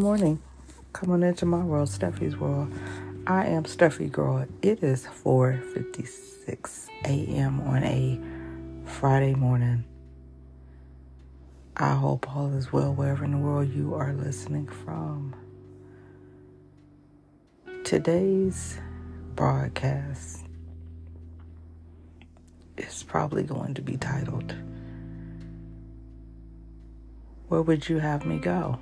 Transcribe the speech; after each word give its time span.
Morning. 0.00 0.40
Coming 0.94 1.22
into 1.28 1.44
my 1.44 1.62
world, 1.62 1.90
Steffi's 1.90 2.34
world. 2.34 2.72
I 3.26 3.44
am 3.44 3.64
Steffi 3.64 4.10
Girl. 4.10 4.46
It 4.62 4.82
is 4.82 5.04
4:56 5.04 6.88
a.m. 7.04 7.60
on 7.60 7.84
a 7.84 8.18
Friday 8.86 9.34
morning. 9.34 9.84
I 11.76 11.92
hope 11.92 12.34
all 12.34 12.50
is 12.54 12.72
well 12.72 12.94
wherever 12.94 13.26
in 13.26 13.32
the 13.32 13.36
world 13.36 13.74
you 13.74 13.92
are 13.94 14.14
listening 14.14 14.68
from. 14.68 15.34
Today's 17.84 18.78
broadcast 19.36 20.46
is 22.78 23.02
probably 23.02 23.42
going 23.42 23.74
to 23.74 23.82
be 23.82 23.98
titled 23.98 24.54
Where 27.48 27.60
Would 27.60 27.90
You 27.90 27.98
Have 27.98 28.24
Me 28.24 28.38
Go? 28.38 28.78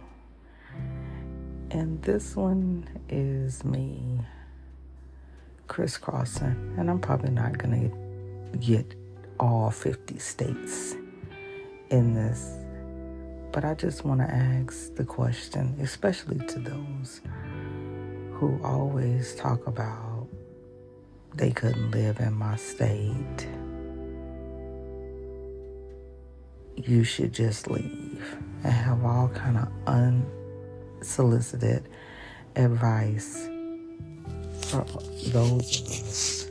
And 1.71 2.01
this 2.03 2.35
one 2.35 2.89
is 3.09 3.65
me 3.65 4.21
crisscrossing. 5.67 6.75
And 6.79 6.91
I'm 6.91 6.99
probably 6.99 7.31
not 7.31 7.59
going 7.59 7.91
to 7.91 8.59
get 8.59 8.95
all 9.39 9.71
50 9.71 10.19
states 10.19 10.97
in 11.91 12.15
this. 12.15 12.55
But 13.53 13.65
I 13.65 13.75
just 13.75 14.05
want 14.05 14.21
to 14.21 14.31
ask 14.31 14.95
the 14.95 15.05
question, 15.05 15.77
especially 15.81 16.39
to 16.47 16.59
those 16.59 17.21
who 18.33 18.61
always 18.63 19.35
talk 19.35 19.67
about 19.67 20.09
they 21.35 21.51
couldn't 21.51 21.93
live 21.93 22.19
in 22.21 22.33
my 22.33 22.57
state. 22.57 23.47
You 26.77 27.05
should 27.05 27.33
just 27.33 27.71
leave 27.71 28.37
and 28.65 28.73
have 28.73 29.05
all 29.05 29.29
kind 29.29 29.59
of 29.59 29.69
un 29.87 30.27
solicited 31.03 31.89
advice 32.57 33.47
from 34.63 34.87
those 35.29 35.81
of 35.81 35.91
us 35.91 36.51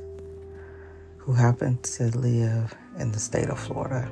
who 1.17 1.34
happen 1.34 1.78
to 1.81 2.06
live 2.17 2.73
in 3.00 3.12
the 3.12 3.20
state 3.20 3.50
of 3.50 3.59
Florida. 3.59 4.09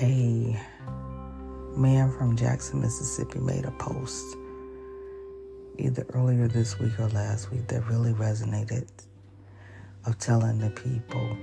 A 0.00 0.60
man 1.76 2.12
from 2.18 2.36
Jackson, 2.36 2.80
Mississippi 2.80 3.38
made 3.38 3.64
a 3.64 3.70
post 3.72 4.36
either 5.78 6.04
earlier 6.14 6.48
this 6.48 6.78
week 6.78 6.98
or 6.98 7.08
last 7.10 7.50
week 7.50 7.66
that 7.68 7.86
really 7.88 8.12
resonated 8.12 8.88
of 10.04 10.18
telling 10.18 10.58
the 10.58 10.70
people, 10.70 11.36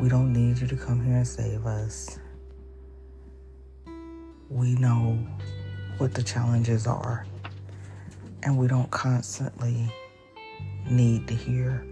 we 0.00 0.08
don't 0.08 0.32
need 0.32 0.58
you 0.58 0.66
to 0.66 0.76
come 0.76 1.04
here 1.04 1.16
and 1.16 1.28
save 1.28 1.66
us 1.66 2.18
we 4.50 4.74
know 4.74 5.18
what 5.98 6.14
the 6.14 6.22
challenges 6.22 6.86
are, 6.86 7.26
and 8.42 8.56
we 8.56 8.66
don't 8.66 8.90
constantly 8.90 9.92
need 10.88 11.28
to 11.28 11.34
hear 11.34 11.84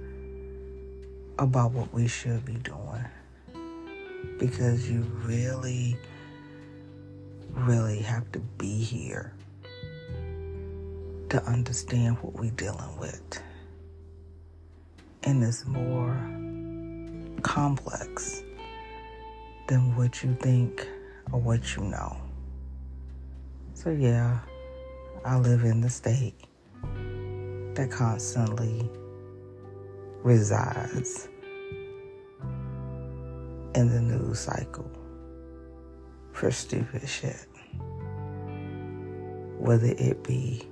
about 1.39 1.73
what 1.73 1.93
we 1.93 2.07
should 2.07 2.45
be 2.45 2.55
doing 2.55 3.05
because 4.39 4.91
you 4.91 5.03
really, 5.25 5.97
really 7.51 7.99
have 7.99 8.31
to 8.33 8.39
be 8.39 8.83
here 8.83 9.33
to 11.29 11.43
understand 11.45 12.17
what 12.23 12.35
we're 12.35 12.51
dealing 12.53 12.99
with. 12.99 13.43
And 15.25 15.43
it's 15.43 15.67
more 15.67 16.17
complex 17.43 18.43
than 19.69 19.97
what 19.97 20.23
you 20.23 20.35
think 20.41 20.89
or 21.33 21.41
what 21.41 21.77
you 21.77 21.83
know. 21.83 22.17
So, 23.87 23.93
yeah, 23.93 24.41
I 25.25 25.39
live 25.39 25.63
in 25.63 25.81
the 25.81 25.89
state 25.89 26.35
that 27.77 27.89
constantly 27.89 28.91
resides 30.25 31.29
in 33.77 33.89
the 33.89 34.01
news 34.01 34.41
cycle 34.41 34.91
for 36.33 36.51
stupid 36.51 37.09
shit. 37.09 37.47
Whether 39.61 39.95
it 39.97 40.25
be 40.25 40.69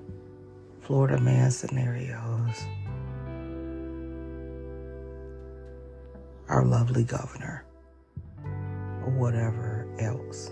Florida 0.80 1.20
man 1.20 1.53
scenarios, 1.53 2.64
our 6.48 6.64
lovely 6.64 7.04
governor, 7.04 7.64
or 9.04 9.10
whatever 9.10 9.86
else 10.00 10.50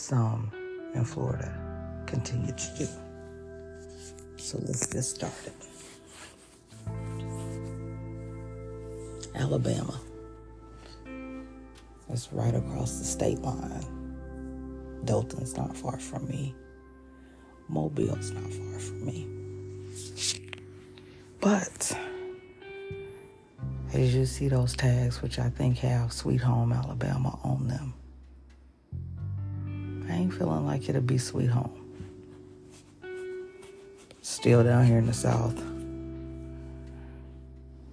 some 0.00 0.50
in 0.94 1.04
Florida 1.04 1.52
continue 2.06 2.52
to 2.52 2.78
do. 2.78 2.88
So 4.36 4.58
let's 4.66 4.86
get 4.86 5.02
started. 5.02 5.52
Alabama. 9.34 10.00
It's 12.08 12.32
right 12.32 12.54
across 12.54 12.98
the 12.98 13.04
state 13.04 13.40
line. 13.40 13.84
Dothan's 15.04 15.56
not 15.56 15.76
far 15.76 15.98
from 15.98 16.26
me. 16.26 16.54
Mobile's 17.68 18.30
not 18.30 18.50
far 18.52 18.78
from 18.80 19.06
me. 19.06 19.28
But 21.40 21.96
as 23.92 24.14
you 24.14 24.26
see 24.26 24.48
those 24.48 24.74
tags, 24.74 25.22
which 25.22 25.38
I 25.38 25.50
think 25.50 25.78
have 25.78 26.12
Sweet 26.12 26.40
Home 26.40 26.72
Alabama 26.72 27.38
on 27.44 27.68
them, 27.68 27.94
feeling 30.40 30.64
like 30.64 30.88
it'll 30.88 31.02
be 31.02 31.18
sweet 31.18 31.50
home. 31.50 31.70
Still 34.22 34.64
down 34.64 34.86
here 34.86 34.96
in 34.96 35.04
the 35.04 35.12
South, 35.12 35.54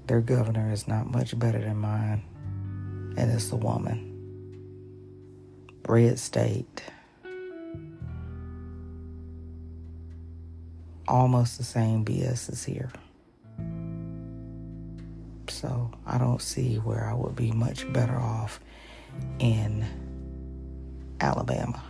their 0.05 0.21
governor 0.21 0.71
is 0.71 0.87
not 0.87 1.11
much 1.11 1.37
better 1.37 1.59
than 1.59 1.75
mine, 1.75 2.23
and 3.17 3.29
it's 3.29 3.51
a 3.51 3.57
woman. 3.57 4.13
Red 5.89 6.17
state. 6.19 6.83
Almost 11.05 11.57
the 11.57 11.65
same 11.65 12.05
BS 12.05 12.49
as 12.49 12.63
here. 12.63 12.91
So 15.49 15.91
I 16.05 16.17
don't 16.17 16.41
see 16.41 16.75
where 16.75 17.09
I 17.09 17.13
would 17.13 17.35
be 17.35 17.51
much 17.51 17.91
better 17.91 18.15
off 18.15 18.61
in 19.39 19.85
Alabama. 21.19 21.83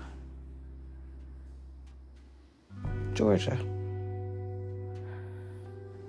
Georgia. 3.17 3.57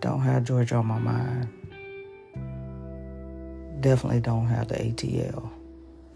Don't 0.00 0.20
have 0.20 0.44
Georgia 0.44 0.74
on 0.74 0.86
my 0.86 0.98
mind. 0.98 1.48
Definitely 3.80 4.20
don't 4.20 4.46
have 4.46 4.69
the 4.69 4.74
ATL. 4.74 5.48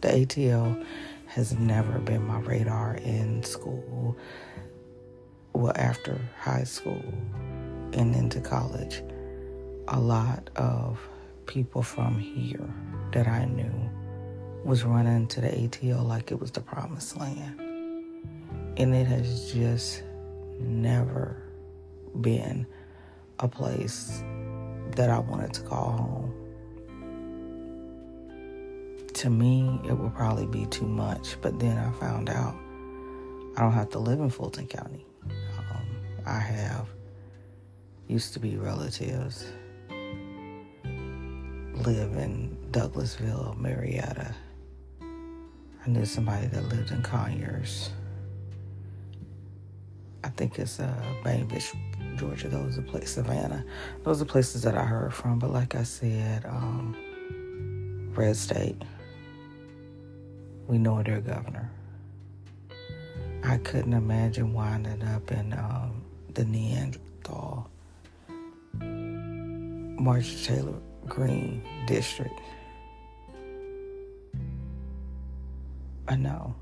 The 0.02 0.08
ATL 0.08 0.84
has 1.28 1.54
never 1.54 1.98
been 1.98 2.26
my 2.26 2.40
radar 2.40 2.96
in 2.96 3.42
school, 3.42 4.18
well, 5.54 5.72
after 5.76 6.20
high 6.38 6.64
school 6.64 7.02
and 7.94 8.14
into 8.14 8.42
college. 8.42 9.02
A 9.88 9.98
lot 9.98 10.50
of 10.56 11.00
people 11.46 11.82
from 11.82 12.18
here 12.18 12.68
that 13.12 13.26
I 13.26 13.46
knew 13.46 13.90
was 14.62 14.84
running 14.84 15.26
to 15.28 15.40
the 15.40 15.48
ATL 15.48 16.06
like 16.06 16.30
it 16.30 16.38
was 16.38 16.50
the 16.50 16.60
promised 16.60 17.16
land. 17.16 17.58
And 18.76 18.94
it 18.94 19.06
has 19.06 19.54
just 19.54 20.02
never 20.62 21.42
been 22.20 22.66
a 23.38 23.48
place 23.48 24.22
that 24.96 25.10
I 25.10 25.18
wanted 25.18 25.52
to 25.54 25.60
call 25.62 25.90
home. 25.90 26.34
To 29.14 29.30
me, 29.30 29.80
it 29.84 29.92
would 29.92 30.14
probably 30.14 30.46
be 30.46 30.66
too 30.66 30.86
much, 30.86 31.36
but 31.40 31.58
then 31.58 31.78
I 31.78 31.90
found 31.92 32.30
out 32.30 32.54
I 33.56 33.60
don't 33.60 33.72
have 33.72 33.90
to 33.90 33.98
live 33.98 34.20
in 34.20 34.30
Fulton 34.30 34.66
County. 34.66 35.04
Um, 35.24 35.86
I 36.26 36.38
have 36.38 36.88
used 38.08 38.32
to 38.34 38.40
be 38.40 38.56
relatives 38.56 39.46
live 40.84 42.16
in 42.16 42.56
Douglasville, 42.70 43.56
Marietta. 43.58 44.34
I 45.00 45.88
knew 45.88 46.04
somebody 46.04 46.46
that 46.46 46.68
lived 46.68 46.92
in 46.92 47.02
Conyers. 47.02 47.90
I 50.24 50.28
think 50.28 50.58
it's 50.58 50.78
uh, 50.80 50.94
Bainbridge, 51.24 51.72
Georgia. 52.16 52.48
Those 52.48 52.78
are 52.78 52.82
places, 52.82 53.10
Savannah. 53.10 53.64
Those 54.04 54.22
are 54.22 54.24
places 54.24 54.62
that 54.62 54.76
I 54.76 54.84
heard 54.84 55.12
from. 55.12 55.38
But 55.38 55.50
like 55.50 55.74
I 55.74 55.82
said, 55.82 56.44
um, 56.46 56.96
Red 58.14 58.36
State, 58.36 58.80
we 60.68 60.78
know 60.78 61.02
their 61.02 61.20
governor. 61.20 61.70
I 63.44 63.56
couldn't 63.58 63.92
imagine 63.92 64.52
winding 64.52 65.02
up 65.02 65.32
in 65.32 65.52
um, 65.54 66.02
the 66.34 66.44
Neanderthal, 66.44 67.68
Marjorie 68.78 70.38
Taylor 70.44 70.78
Greene 71.06 71.62
district. 71.86 72.40
I 76.06 76.16
know. 76.16 76.54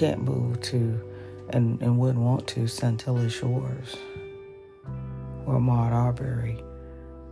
Can't 0.00 0.22
move 0.22 0.62
to 0.62 0.98
and, 1.50 1.82
and 1.82 1.98
wouldn't 1.98 2.24
want 2.24 2.46
to 2.46 2.60
Satilla 2.60 3.30
Shores, 3.30 3.96
where 5.44 5.58
Ahmaud 5.58 5.92
Arbery 5.92 6.58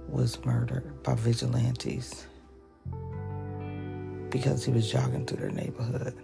was 0.06 0.44
murdered 0.44 1.02
by 1.02 1.14
vigilantes 1.14 2.26
because 4.28 4.66
he 4.66 4.70
was 4.70 4.92
jogging 4.92 5.24
through 5.24 5.38
their 5.38 5.50
neighborhood. 5.50 6.14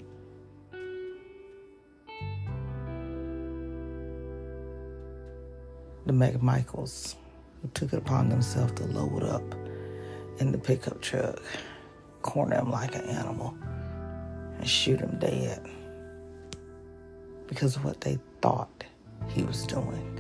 The 6.05 6.13
McMichaels, 6.13 7.15
who 7.63 7.69
took 7.73 7.95
it 7.95 7.97
upon 7.97 8.29
themselves 8.29 8.75
to 8.75 8.85
load 8.85 9.23
up 9.23 9.55
in 10.41 10.53
the 10.53 10.59
pickup 10.59 11.01
truck, 11.01 11.41
corner 12.21 12.59
him 12.59 12.71
like 12.71 12.95
an 12.95 13.07
animal, 13.07 13.57
and 14.59 14.69
shoot 14.69 15.01
him 15.01 15.17
dead 15.19 15.67
because 17.47 17.77
of 17.77 17.85
what 17.85 18.01
they 18.01 18.19
thought 18.41 18.85
he 19.29 19.43
was 19.43 19.67
doing. 19.67 20.11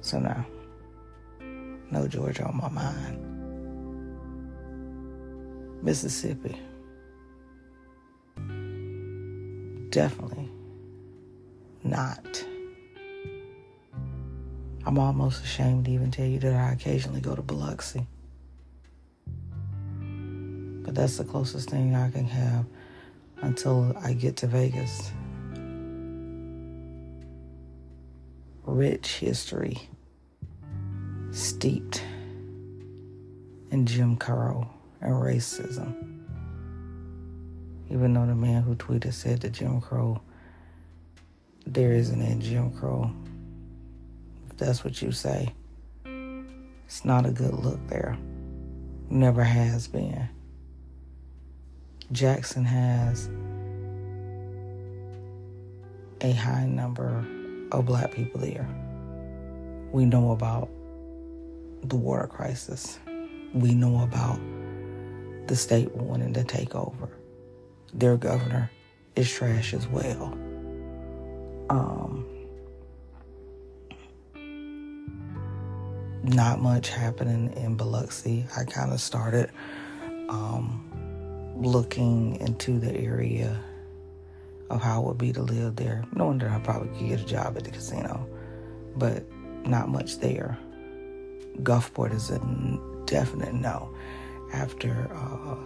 So 0.00 0.18
now, 0.18 0.46
no 1.90 2.06
Georgia 2.08 2.44
on 2.44 2.56
my 2.56 2.68
mind. 2.68 3.30
Mississippi. 5.82 6.58
Definitely 9.90 10.48
not. 11.82 12.44
I'm 14.86 14.98
almost 14.98 15.44
ashamed 15.44 15.86
to 15.86 15.90
even 15.90 16.10
tell 16.10 16.26
you 16.26 16.38
that 16.40 16.54
I 16.54 16.72
occasionally 16.72 17.20
go 17.20 17.34
to 17.34 17.42
Biloxi. 17.42 18.06
But 20.82 20.94
that's 20.94 21.16
the 21.16 21.24
closest 21.24 21.70
thing 21.70 21.94
I 21.94 22.10
can 22.10 22.26
have 22.26 22.66
until 23.40 23.96
I 24.02 24.12
get 24.12 24.36
to 24.38 24.46
Vegas. 24.46 25.10
Rich 28.66 29.18
history, 29.18 29.88
steeped 31.32 32.02
in 33.70 33.84
Jim 33.84 34.16
Crow 34.16 34.70
and 35.02 35.12
racism. 35.12 36.22
Even 37.90 38.14
though 38.14 38.26
the 38.26 38.34
man 38.34 38.62
who 38.62 38.74
tweeted 38.74 39.12
said 39.12 39.42
that 39.42 39.52
Jim 39.52 39.82
Crow, 39.82 40.22
there 41.66 41.92
isn't 41.92 42.22
any 42.22 42.40
Jim 42.40 42.70
Crow. 42.70 43.10
If 44.50 44.56
that's 44.56 44.82
what 44.82 45.02
you 45.02 45.12
say, 45.12 45.52
it's 46.86 47.04
not 47.04 47.26
a 47.26 47.30
good 47.30 47.52
look 47.52 47.86
there. 47.88 48.16
Never 49.10 49.44
has 49.44 49.88
been. 49.88 50.28
Jackson 52.12 52.64
has 52.64 53.28
a 56.22 56.32
high 56.32 56.66
number 56.66 57.26
of 57.72 57.86
black 57.86 58.12
people 58.12 58.40
there. 58.40 58.68
We 59.92 60.04
know 60.04 60.32
about 60.32 60.68
the 61.82 61.96
water 61.96 62.26
crisis. 62.26 62.98
We 63.52 63.74
know 63.74 64.02
about 64.02 64.38
the 65.46 65.56
state 65.56 65.94
wanting 65.94 66.32
to 66.34 66.44
take 66.44 66.74
over. 66.74 67.08
Their 67.92 68.16
governor 68.16 68.70
is 69.14 69.30
trash 69.30 69.74
as 69.74 69.86
well. 69.86 70.36
Um, 71.70 72.26
not 76.24 76.60
much 76.60 76.88
happening 76.88 77.52
in 77.56 77.76
Biloxi. 77.76 78.46
I 78.56 78.64
kind 78.64 78.92
of 78.92 79.00
started 79.00 79.50
um, 80.28 80.90
looking 81.56 82.40
into 82.40 82.78
the 82.78 82.94
area 82.96 83.60
of 84.70 84.82
how 84.82 85.02
it 85.02 85.06
would 85.06 85.18
be 85.18 85.32
to 85.32 85.42
live 85.42 85.76
there, 85.76 86.04
knowing 86.12 86.38
that 86.38 86.50
I 86.50 86.58
probably 86.60 86.88
could 86.98 87.08
get 87.08 87.20
a 87.20 87.24
job 87.24 87.56
at 87.56 87.64
the 87.64 87.70
casino, 87.70 88.28
but 88.96 89.24
not 89.66 89.88
much 89.88 90.18
there. 90.18 90.58
Gulfport 91.62 92.14
is 92.14 92.30
a 92.30 92.40
definite 93.06 93.54
no 93.54 93.94
after 94.52 95.10
uh, 95.14 95.56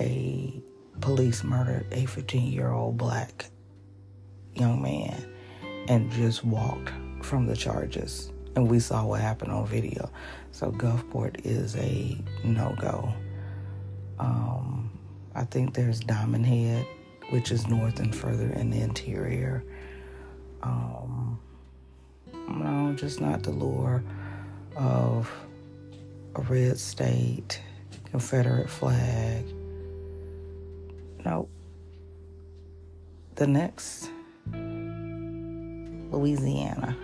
a 0.00 0.62
police 1.00 1.44
murdered 1.44 1.86
a 1.92 2.06
15 2.06 2.52
year 2.52 2.70
old 2.70 2.96
black 2.96 3.46
young 4.54 4.80
man 4.82 5.26
and 5.88 6.10
just 6.12 6.44
walked 6.44 6.92
from 7.22 7.46
the 7.46 7.56
charges. 7.56 8.30
And 8.56 8.70
we 8.70 8.78
saw 8.78 9.04
what 9.04 9.20
happened 9.20 9.50
on 9.50 9.66
video. 9.66 10.10
So 10.52 10.70
Gulfport 10.70 11.40
is 11.44 11.76
a 11.76 12.16
no 12.44 12.74
go. 12.80 13.12
Um, 14.18 14.90
I 15.34 15.44
think 15.44 15.74
there's 15.74 15.98
Diamond 16.00 16.46
Head, 16.46 16.86
which 17.30 17.50
is 17.50 17.66
north 17.66 18.00
and 18.00 18.14
further 18.14 18.50
in 18.50 18.70
the 18.70 18.80
interior. 18.80 19.64
Um, 20.62 21.38
no, 22.48 22.94
just 22.96 23.20
not 23.20 23.42
the 23.42 23.50
lure 23.50 24.02
of 24.76 25.30
a 26.36 26.42
red 26.42 26.78
state 26.78 27.60
Confederate 28.10 28.70
flag. 28.70 29.44
Nope. 31.24 31.50
The 33.34 33.46
next, 33.46 34.10
Louisiana. 36.12 36.96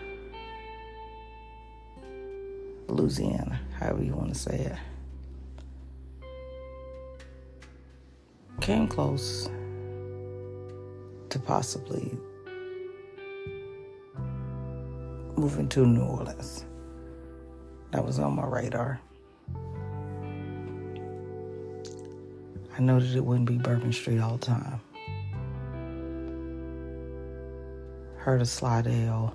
Louisiana, 2.89 3.61
however 3.79 4.05
you 4.05 4.15
want 4.15 4.33
to 4.35 4.39
say 4.39 4.59
it. 4.59 4.77
Came 8.61 8.87
close 8.87 9.49
to 11.31 11.39
possibly 11.39 12.19
moving 15.37 15.69
to 15.69 15.87
New 15.87 16.03
Orleans. 16.03 16.67
That 17.93 18.05
was 18.05 18.19
on 18.19 18.35
my 18.35 18.47
radar. 18.47 19.01
I 22.77 22.83
know 22.83 23.01
that 23.01 23.17
it 23.17 23.25
wouldn't 23.25 23.47
be 23.47 23.57
Bourbon 23.59 23.93
Street 23.93 24.21
all 24.21 24.37
the 24.37 24.47
time. 24.47 24.81
Heard 28.17 28.41
of 28.41 28.49
Slidell, 28.49 29.35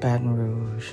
Baton 0.00 0.34
Rouge. 0.34 0.92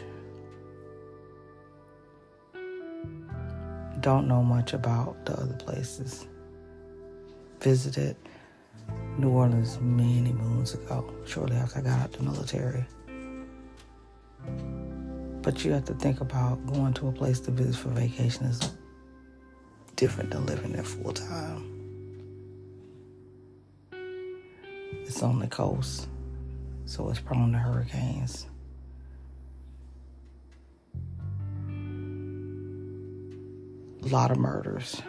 Don't 4.00 4.28
know 4.28 4.44
much 4.44 4.74
about 4.74 5.26
the 5.26 5.34
other 5.34 5.54
places. 5.54 6.28
Visited 7.62 8.16
New 9.20 9.30
Orleans 9.30 9.80
many 9.80 10.32
moons 10.32 10.74
ago, 10.74 11.14
shortly 11.28 11.58
after 11.58 11.80
I 11.80 11.82
got 11.84 12.00
out 12.00 12.06
of 12.06 12.18
the 12.18 12.24
military. 12.24 12.86
But 15.44 15.64
you 15.64 15.72
have 15.74 15.86
to 15.86 15.94
think 15.94 16.22
about 16.22 16.66
going 16.66 16.94
to 16.96 17.08
a 17.10 17.12
place 17.12 17.40
to 17.42 17.52
visit 17.52 17.76
for 17.76 17.90
vacation 17.90 18.46
is 18.46 18.72
different 19.96 20.32
than 20.32 20.48
living 20.48 20.72
there 20.72 20.84
full 20.84 21.14
time. 21.14 21.68
It's 25.04 25.22
on 25.22 25.38
the 25.38 25.48
coast, 25.48 26.08
so 26.86 27.10
it's 27.10 27.20
prone 27.20 27.52
to 27.52 27.60
hurricanes. 27.60 28.48
A 34.04 34.08
lot 34.08 34.32
of 34.32 34.38
murders. 34.38 35.00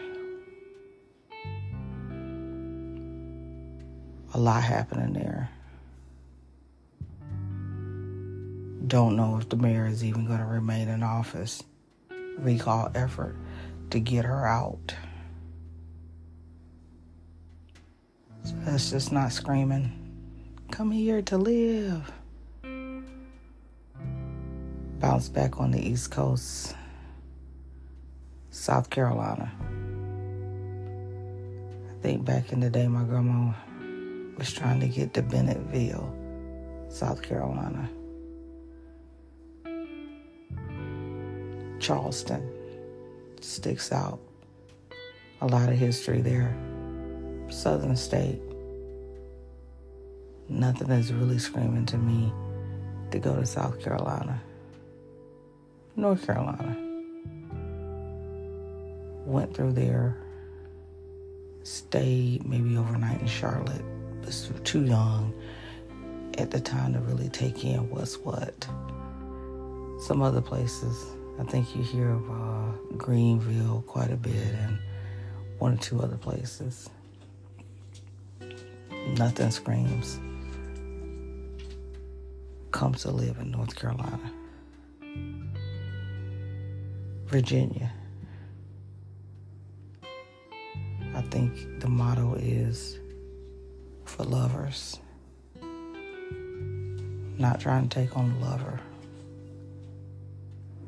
A 4.34 4.38
lot 4.38 4.62
happening 4.62 5.12
there. 5.12 5.50
Don't 8.86 9.14
know 9.14 9.36
if 9.38 9.48
the 9.48 9.56
mayor 9.56 9.86
is 9.86 10.02
even 10.02 10.26
going 10.26 10.38
to 10.38 10.46
remain 10.46 10.88
in 10.88 11.02
office. 11.02 11.62
Recall 12.38 12.90
effort 12.94 13.36
to 13.90 14.00
get 14.00 14.24
her 14.24 14.46
out. 14.46 14.94
So 18.44 18.54
that's 18.60 18.90
just 18.90 19.12
not 19.12 19.32
screaming, 19.32 19.92
come 20.70 20.90
here 20.90 21.22
to 21.22 21.36
live. 21.36 22.10
Bounce 24.98 25.28
back 25.28 25.60
on 25.60 25.70
the 25.72 25.80
East 25.80 26.10
Coast, 26.10 26.74
South 28.50 28.88
Carolina. 28.88 29.52
I 31.90 32.02
think 32.02 32.24
back 32.24 32.52
in 32.52 32.60
the 32.60 32.70
day, 32.70 32.88
my 32.88 33.04
grandma 33.04 33.52
was 34.36 34.52
trying 34.52 34.80
to 34.80 34.88
get 34.88 35.14
to 35.14 35.22
Bennettville, 35.22 36.92
South 36.92 37.22
Carolina. 37.22 37.88
Charleston 41.80 42.48
sticks 43.40 43.92
out. 43.92 44.20
A 45.40 45.46
lot 45.46 45.68
of 45.68 45.76
history 45.76 46.20
there. 46.20 46.56
Southern 47.48 47.96
state. 47.96 48.40
Nothing 50.48 50.90
is 50.90 51.12
really 51.12 51.38
screaming 51.38 51.86
to 51.86 51.98
me 51.98 52.32
to 53.10 53.18
go 53.18 53.34
to 53.34 53.44
South 53.44 53.80
Carolina. 53.82 54.40
North 55.96 56.24
Carolina. 56.24 56.76
went 59.26 59.54
through 59.54 59.72
there, 59.72 60.16
stayed 61.62 62.44
maybe 62.46 62.76
overnight 62.76 63.20
in 63.20 63.26
Charlotte, 63.26 63.84
was 64.24 64.50
too 64.64 64.84
young 64.84 65.34
at 66.38 66.50
the 66.50 66.60
time 66.60 66.94
to 66.94 67.00
really 67.00 67.28
take 67.28 67.64
in 67.64 67.88
what's 67.90 68.16
what. 68.18 68.66
Some 70.06 70.22
other 70.22 70.40
places, 70.40 70.96
I 71.38 71.44
think 71.44 71.76
you 71.76 71.82
hear 71.82 72.10
of 72.10 72.30
uh, 72.30 72.96
Greenville 72.96 73.82
quite 73.86 74.10
a 74.10 74.16
bit 74.16 74.34
and 74.34 74.78
one 75.58 75.74
or 75.74 75.76
two 75.76 76.00
other 76.00 76.16
places. 76.16 76.90
Nothing 79.16 79.50
screams 79.50 80.18
come 82.72 82.94
to 82.94 83.10
live 83.10 83.38
in 83.38 83.50
North 83.50 83.76
Carolina. 83.76 84.32
Virginia. 87.26 87.92
I 91.14 91.22
think 91.30 91.80
the 91.80 91.88
motto 91.88 92.34
is 92.34 92.98
for 94.12 94.24
lovers. 94.24 94.98
Not 97.38 97.60
trying 97.60 97.88
to 97.88 98.00
take 98.00 98.14
on 98.14 98.34
the 98.34 98.46
lover. 98.46 98.78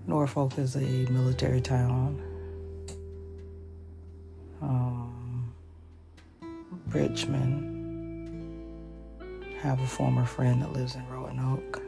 Norfolk 0.07 0.59
is 0.59 0.77
a 0.77 1.11
military 1.11 1.63
town. 1.63 2.23
Um, 4.61 5.55
Richmond. 6.89 7.71
Have 9.61 9.81
a 9.81 9.87
former 9.87 10.27
friend 10.27 10.61
that 10.61 10.75
lives 10.75 10.95
in 10.95 11.09
Roanoke. 11.09 11.83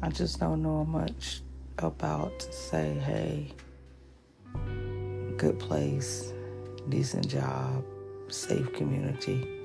I 0.00 0.08
just 0.08 0.40
don't 0.40 0.62
know 0.62 0.86
much 0.86 1.42
about 1.76 2.40
to 2.40 2.50
say, 2.50 2.94
hey, 3.04 3.52
good 5.36 5.58
place, 5.58 6.32
decent 6.88 7.28
job, 7.28 7.84
safe 8.28 8.72
community. 8.72 9.55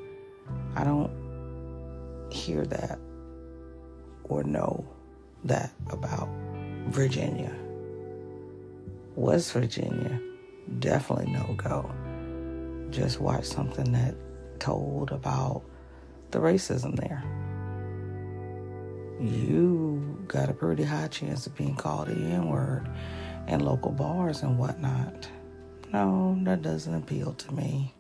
I 0.75 0.83
don't 0.83 1.11
hear 2.31 2.65
that 2.65 2.99
or 4.23 4.43
know 4.43 4.87
that 5.43 5.71
about 5.89 6.29
Virginia. 6.87 7.53
West 9.15 9.51
Virginia, 9.53 10.19
definitely 10.79 11.31
no 11.31 11.53
go. 11.57 11.91
Just 12.89 13.19
watch 13.19 13.45
something 13.45 13.91
that 13.91 14.15
told 14.59 15.11
about 15.11 15.63
the 16.31 16.39
racism 16.39 16.95
there. 16.95 17.23
You 19.19 20.23
got 20.27 20.49
a 20.49 20.53
pretty 20.53 20.83
high 20.83 21.07
chance 21.07 21.45
of 21.45 21.55
being 21.55 21.75
called 21.75 22.07
the 22.07 22.15
N 22.15 22.49
word 22.49 22.89
in 23.47 23.59
local 23.59 23.91
bars 23.91 24.41
and 24.41 24.57
whatnot. 24.57 25.27
No, 25.91 26.39
that 26.43 26.61
doesn't 26.61 26.93
appeal 26.93 27.33
to 27.33 27.53
me. 27.53 27.93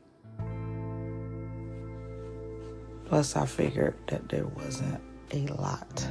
Plus, 3.11 3.35
I 3.35 3.45
figured 3.45 3.95
that 4.07 4.29
there 4.29 4.47
wasn't 4.47 4.97
a 5.31 5.45
lot 5.55 6.07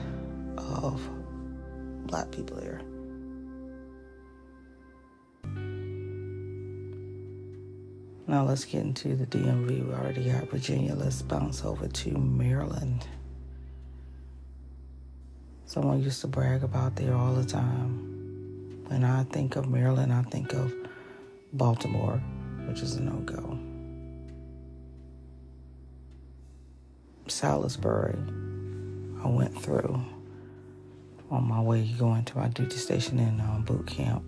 of 0.59 1.01
black 2.05 2.31
people 2.31 2.59
there. 2.59 2.83
Now 8.27 8.45
let's 8.45 8.67
get 8.67 8.83
into 8.83 9.17
the 9.17 9.25
DMV. 9.25 9.89
We 9.89 9.95
already 9.95 10.31
got 10.31 10.51
Virginia. 10.51 10.95
Let's 10.95 11.23
bounce 11.23 11.65
over 11.65 11.89
to 11.89 12.11
Maryland. 12.19 13.07
Someone 15.65 16.03
used 16.03 16.21
to 16.21 16.27
brag 16.27 16.63
about 16.63 16.97
there 16.97 17.15
all 17.15 17.33
the 17.33 17.47
time. 17.47 18.85
When 18.89 19.05
I 19.05 19.25
think 19.25 19.57
of 19.57 19.71
Maryland, 19.71 20.13
I 20.13 20.21
think 20.25 20.53
of 20.53 20.75
Baltimore, 21.55 22.21
which 22.69 22.83
is 22.83 22.97
a 22.97 23.01
no 23.03 23.21
go. 23.21 23.59
Salisbury, 27.31 28.19
I 29.23 29.29
went 29.29 29.61
through 29.61 30.05
on 31.31 31.45
my 31.45 31.61
way 31.61 31.87
going 31.99 32.25
to 32.25 32.39
my 32.39 32.49
duty 32.49 32.77
station 32.77 33.19
in 33.19 33.41
um, 33.41 33.63
boot 33.63 33.87
camp. 33.87 34.25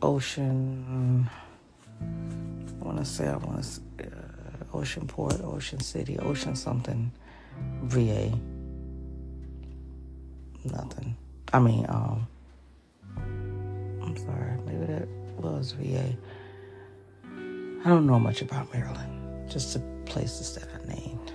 Ocean, 0.00 1.28
I 2.00 2.84
want 2.84 2.98
to 2.98 3.04
say 3.04 3.26
I 3.26 3.36
want 3.36 3.64
to 3.64 4.04
uh, 4.04 4.76
Ocean 4.76 5.06
Port, 5.08 5.40
Ocean 5.42 5.80
City, 5.80 6.18
Ocean 6.18 6.54
something, 6.54 7.10
VA. 7.82 8.32
Nothing. 10.64 11.16
I 11.52 11.58
mean, 11.58 11.86
um, 11.88 12.26
I'm 13.16 14.16
sorry, 14.16 14.56
maybe 14.66 14.86
that 14.86 15.08
was 15.38 15.72
VA. 15.72 16.16
I 17.84 17.88
don't 17.88 18.06
know 18.06 18.18
much 18.18 18.42
about 18.42 18.72
Maryland, 18.72 19.17
just 19.48 19.74
the 19.74 19.80
places 20.04 20.54
that 20.54 20.68
I 20.74 20.94
named. 20.94 21.32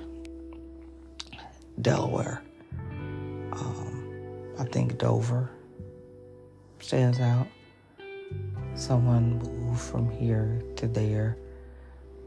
Delaware. 1.82 2.42
Um, 3.52 4.54
I 4.60 4.64
think 4.66 4.98
Dover 4.98 5.50
stands 6.80 7.20
out. 7.20 7.48
Someone 8.76 9.40
moved 9.40 9.82
from 9.82 10.10
here 10.10 10.62
to 10.76 10.88
there. 10.88 11.38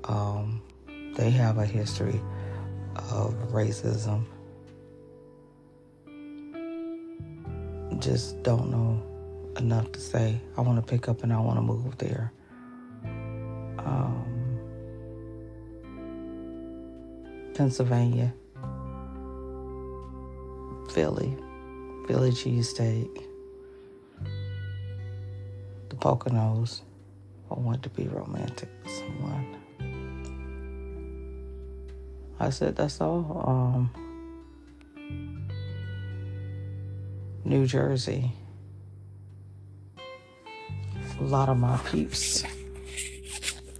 Um, 0.04 0.62
they 1.16 1.30
have 1.30 1.58
a 1.58 1.66
history 1.66 2.20
of 2.96 3.34
racism. 3.52 4.24
Just 7.98 8.42
don't 8.42 8.70
know 8.70 9.02
enough 9.58 9.90
to 9.92 10.00
say 10.00 10.40
I 10.56 10.60
want 10.60 10.84
to 10.84 10.90
pick 10.90 11.08
up 11.08 11.22
and 11.22 11.32
I 11.32 11.40
want 11.40 11.56
to 11.58 11.62
move 11.62 11.96
there. 11.98 12.32
Um, 13.78 14.35
Pennsylvania. 17.56 18.34
Philly, 20.90 21.34
Philly 22.06 22.30
cheesesteak, 22.30 23.24
the 25.88 25.96
Poconos. 25.96 26.82
I 27.50 27.54
want 27.54 27.82
to 27.84 27.88
be 27.88 28.08
romantic 28.08 28.68
with 28.84 28.92
someone. 28.92 29.56
I 32.38 32.50
said 32.50 32.76
that's 32.76 33.00
all. 33.00 33.42
Um, 33.46 33.90
New 37.44 37.66
Jersey. 37.66 38.32
A 41.20 41.22
lot 41.22 41.48
of 41.48 41.56
my 41.56 41.78
peeps 41.90 42.44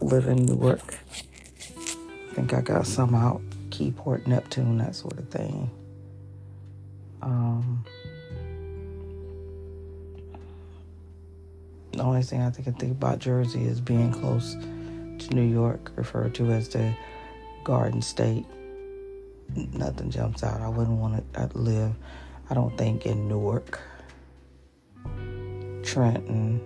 live 0.01 0.29
in 0.29 0.47
Newark. 0.47 0.99
I 2.31 2.35
think 2.35 2.55
I 2.55 2.63
got 2.63 2.87
some 2.87 3.15
out 3.15 3.43
Keyport, 3.77 4.27
Neptune, 4.27 4.79
that 4.79 4.95
sort 4.95 5.19
of 5.19 5.29
thing. 5.29 5.71
Um, 7.21 7.85
the 11.93 12.01
only 12.01 12.23
thing 12.23 12.41
I 12.41 12.49
think 12.49 12.69
I 12.69 12.71
think 12.71 12.93
about 12.93 13.19
Jersey 13.19 13.65
is 13.65 13.83
being 13.83 14.13
close 14.13 14.55
to 14.55 15.35
New 15.35 15.43
York, 15.43 15.93
referred 15.95 16.35
to 16.37 16.51
as 16.53 16.71
the 16.71 16.95
Garden 17.65 18.01
State. 18.01 18.47
Nothing 19.75 20.11
jumps 20.11 20.43
out. 20.43 20.63
I 20.63 20.69
wouldn't 20.69 20.97
want 20.97 21.23
to 21.35 21.51
live, 21.53 21.93
I 22.49 22.55
don't 22.55 22.77
think, 22.79 23.05
in 23.05 23.29
Newark, 23.29 23.79
Trenton. 25.83 26.63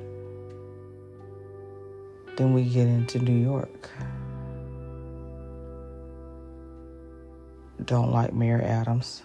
Then 2.37 2.55
we 2.55 2.63
get 2.63 2.87
into 2.87 3.19
New 3.19 3.37
York. 3.37 3.91
Don't 7.85 8.13
like 8.13 8.33
Mayor 8.33 8.61
Adams 8.63 9.23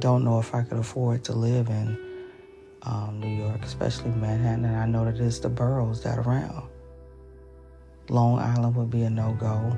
don't 0.00 0.24
know 0.24 0.38
if 0.38 0.54
I 0.54 0.62
could 0.62 0.78
afford 0.78 1.24
to 1.24 1.32
live 1.32 1.68
in 1.68 1.98
um, 2.82 3.18
New 3.20 3.42
York, 3.44 3.64
especially 3.64 4.10
Manhattan. 4.10 4.64
And 4.64 4.76
I 4.76 4.86
know 4.86 5.04
that 5.04 5.18
it's 5.18 5.38
the 5.38 5.48
boroughs 5.48 6.02
that 6.02 6.18
around. 6.18 6.68
Long 8.08 8.38
Island 8.38 8.76
would 8.76 8.90
be 8.90 9.02
a 9.02 9.10
no 9.10 9.32
go. 9.32 9.76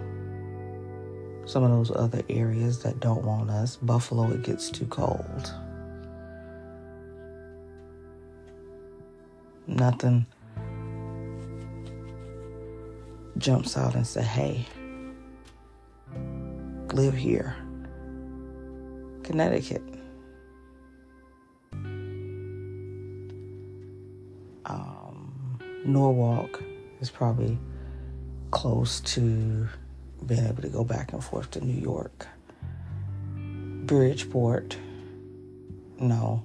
Some 1.47 1.63
of 1.63 1.71
those 1.71 1.91
other 1.91 2.23
areas 2.29 2.83
that 2.83 3.01
don't 3.01 3.25
want 3.25 3.51
us. 3.51 3.77
Buffalo, 3.77 4.31
it 4.33 4.43
gets 4.43 4.71
too 4.71 4.87
cold. 4.87 5.55
Nothing 9.67 10.27
jumps 13.39 13.77
out 13.77 13.95
and 13.95 14.07
say, 14.07 14.23
hey, 14.23 14.67
live 16.93 17.15
here. 17.15 17.57
Connecticut. 19.23 19.83
Um, 24.65 25.59
Norwalk 25.85 26.63
is 27.01 27.11
probably 27.11 27.59
close 28.51 29.01
to 29.01 29.69
being 30.27 30.47
able 30.47 30.63
to 30.63 30.69
go 30.69 30.85
back 30.85 31.13
and 31.13 31.23
forth 31.23 31.51
to 31.53 31.65
New 31.65 31.81
York. 31.81 32.27
Bridgeport, 33.35 34.77
no. 35.99 36.45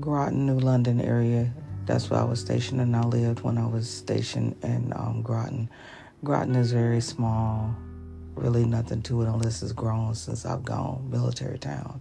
Groton, 0.00 0.46
New 0.46 0.58
London 0.58 1.00
area 1.00 1.52
that's 1.90 2.08
where 2.08 2.20
I 2.20 2.24
was 2.24 2.38
stationed 2.38 2.80
and 2.80 2.94
I 2.94 3.02
lived 3.02 3.40
when 3.40 3.58
I 3.58 3.66
was 3.66 3.90
stationed 3.90 4.54
in 4.62 4.92
um, 4.94 5.22
Groton. 5.22 5.68
Groton 6.22 6.54
is 6.54 6.70
very 6.70 7.00
small, 7.00 7.74
really 8.36 8.64
nothing 8.64 9.02
to 9.02 9.22
it 9.22 9.26
unless 9.26 9.60
it's 9.60 9.72
grown 9.72 10.14
since 10.14 10.46
I've 10.46 10.64
gone. 10.64 11.08
Military 11.10 11.58
town. 11.58 12.00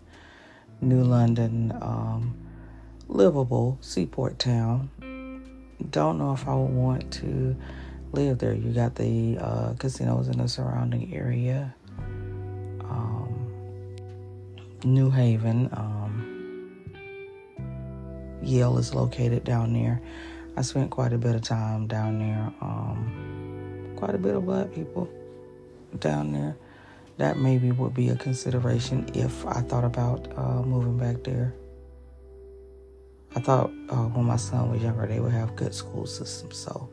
New 0.79 1.01
London, 1.03 1.75
um, 1.81 2.38
livable 3.08 3.79
seaport 3.81 4.38
town. 4.38 4.91
Don't 5.89 6.19
know 6.19 6.34
if 6.34 6.48
I 6.48 6.53
would 6.53 6.69
want 6.69 7.12
to 7.13 7.55
live 8.12 8.38
there. 8.38 8.53
You 8.53 8.72
got 8.72 8.93
the 8.93 9.39
uh, 9.39 9.74
casinos 9.79 10.27
in 10.27 10.38
the 10.38 10.48
surrounding 10.48 11.15
area. 11.15 11.74
Um, 12.81 13.50
New 14.84 15.10
Haven. 15.10 15.67
Um, 15.74 15.98
Yale 18.41 18.77
is 18.77 18.93
located 18.93 19.43
down 19.43 19.74
there. 19.74 20.01
I 20.55 20.62
spent 20.62 20.91
quite 20.91 21.13
a 21.13 21.17
bit 21.17 21.36
of 21.36 21.41
time 21.41 21.88
down 21.88 22.19
there. 22.19 22.53
Um, 22.62 23.93
quite 23.96 24.15
a 24.15 24.17
bit 24.17 24.36
of 24.36 24.46
black 24.46 24.74
people 24.74 25.10
down 26.00 26.31
there. 26.31 26.55
That 27.17 27.38
maybe 27.38 27.72
would 27.72 27.93
be 27.93 28.10
a 28.10 28.15
consideration 28.15 29.10
if 29.13 29.46
I 29.46 29.62
thought 29.62 29.84
about 29.84 30.31
uh, 30.38 30.62
moving 30.62 30.98
back 30.98 31.24
there. 31.24 31.53
I 33.36 33.41
thought 33.41 33.72
uh, 33.89 34.08
when 34.08 34.25
my 34.25 34.38
son 34.38 34.72
was 34.72 34.81
younger, 34.81 35.05
they 35.05 35.19
would 35.19 35.34
have 35.34 35.55
good 35.55 35.74
school 35.74 36.05
systems. 36.05 36.58
So 36.58 36.89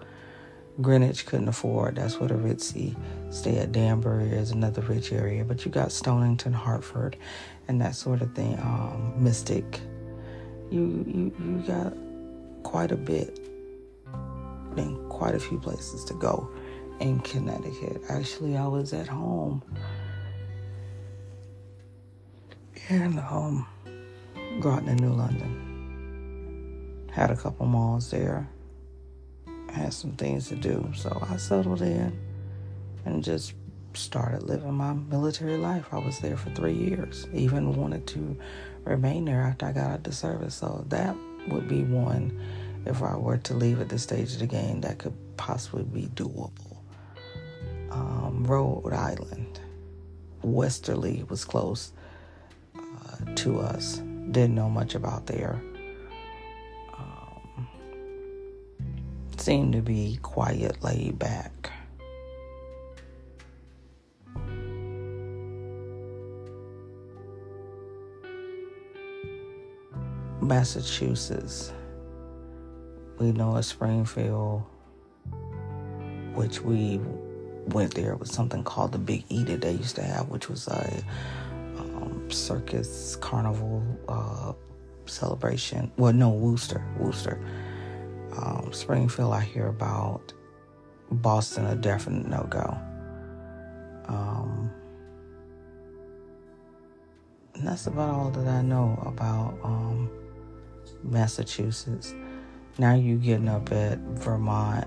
Greenwich 0.80 1.26
couldn't 1.26 1.48
afford. 1.48 1.96
That's 1.96 2.18
where 2.20 2.28
the 2.28 2.34
ritzy 2.34 2.94
stay 3.30 3.58
at 3.58 3.72
Danbury 3.72 4.30
is 4.30 4.50
another 4.50 4.82
rich 4.82 5.12
area. 5.12 5.44
But 5.44 5.64
you 5.64 5.70
got 5.70 5.92
Stonington, 5.92 6.52
Hartford, 6.52 7.16
and 7.68 7.80
that 7.80 7.94
sort 7.94 8.20
of 8.20 8.34
thing. 8.34 8.58
Um, 8.58 9.14
Mystic. 9.16 9.80
You 10.70 11.04
you 11.06 11.32
you 11.38 11.62
got 11.66 11.94
quite 12.62 12.92
a 12.92 12.96
bit 12.96 13.40
and 14.76 15.08
quite 15.08 15.34
a 15.34 15.40
few 15.40 15.58
places 15.58 16.04
to 16.04 16.14
go 16.14 16.48
in 17.00 17.20
Connecticut. 17.20 18.02
Actually, 18.08 18.56
I 18.56 18.66
was 18.66 18.92
at 18.92 19.08
home 19.08 19.62
in 22.88 23.18
um, 23.18 23.66
Groton 24.60 24.88
and 24.88 25.00
New 25.00 25.12
London. 25.12 25.62
Had 27.12 27.30
a 27.30 27.36
couple 27.36 27.66
malls 27.66 28.10
there 28.10 28.48
had 29.76 29.92
some 29.92 30.12
things 30.12 30.48
to 30.48 30.56
do. 30.56 30.90
So 30.94 31.24
I 31.28 31.36
settled 31.36 31.82
in 31.82 32.18
and 33.04 33.22
just 33.22 33.54
started 33.94 34.42
living 34.42 34.74
my 34.74 34.94
military 34.94 35.56
life. 35.56 35.86
I 35.92 35.98
was 35.98 36.18
there 36.18 36.36
for 36.36 36.50
three 36.50 36.74
years, 36.74 37.26
even 37.32 37.74
wanted 37.76 38.06
to 38.08 38.36
remain 38.86 39.24
there 39.24 39.42
after 39.42 39.66
I 39.66 39.72
got 39.72 39.90
out 39.90 39.96
of 39.98 40.02
the 40.04 40.12
service. 40.12 40.54
So 40.54 40.84
that 40.88 41.14
would 41.48 41.68
be 41.68 41.82
one, 41.84 42.38
if 42.86 43.02
I 43.02 43.16
were 43.16 43.38
to 43.38 43.54
leave 43.54 43.80
at 43.80 43.88
this 43.88 44.02
stage 44.02 44.32
of 44.32 44.38
the 44.38 44.46
game, 44.46 44.80
that 44.82 44.98
could 44.98 45.14
possibly 45.36 45.84
be 45.84 46.08
doable. 46.14 46.78
Um, 47.90 48.44
Rhode 48.44 48.92
Island, 48.92 49.60
Westerly 50.42 51.24
was 51.28 51.44
close 51.44 51.92
uh, 52.76 53.34
to 53.36 53.60
us. 53.60 53.98
Didn't 54.30 54.54
know 54.54 54.68
much 54.68 54.94
about 54.94 55.26
there. 55.26 55.60
Seemed 59.38 59.74
to 59.74 59.82
be 59.82 60.18
quiet, 60.22 60.82
laid 60.82 61.20
back. 61.20 61.70
Massachusetts. 70.46 71.72
We 73.18 73.32
know 73.32 73.56
a 73.56 73.62
Springfield, 73.62 74.62
which 76.34 76.60
we 76.60 77.00
went 77.68 77.94
there 77.94 78.14
with 78.16 78.30
something 78.30 78.62
called 78.62 78.92
the 78.92 78.98
Big 78.98 79.24
E 79.28 79.42
that 79.44 79.60
they 79.60 79.72
used 79.72 79.96
to 79.96 80.02
have, 80.02 80.28
which 80.28 80.48
was 80.48 80.68
a 80.68 81.02
um, 81.78 82.30
circus 82.30 83.16
carnival 83.16 83.82
uh, 84.08 84.52
celebration. 85.06 85.90
Well, 85.96 86.12
no, 86.12 86.30
Worcester, 86.30 86.84
Worcester 86.98 87.40
um, 88.36 88.72
Springfield, 88.72 89.32
I 89.32 89.40
hear 89.40 89.68
about. 89.68 90.32
Boston, 91.10 91.66
a 91.66 91.76
definite 91.76 92.26
no 92.26 92.46
go. 92.50 92.76
Um, 94.08 94.70
and 97.54 97.66
that's 97.66 97.86
about 97.86 98.10
all 98.10 98.30
that 98.30 98.46
I 98.46 98.62
know 98.62 99.00
about 99.06 99.58
um, 99.62 100.10
Massachusetts. 101.06 102.14
Now 102.78 102.94
you're 102.94 103.16
getting 103.16 103.48
up 103.48 103.72
at 103.72 103.98
Vermont, 103.98 104.86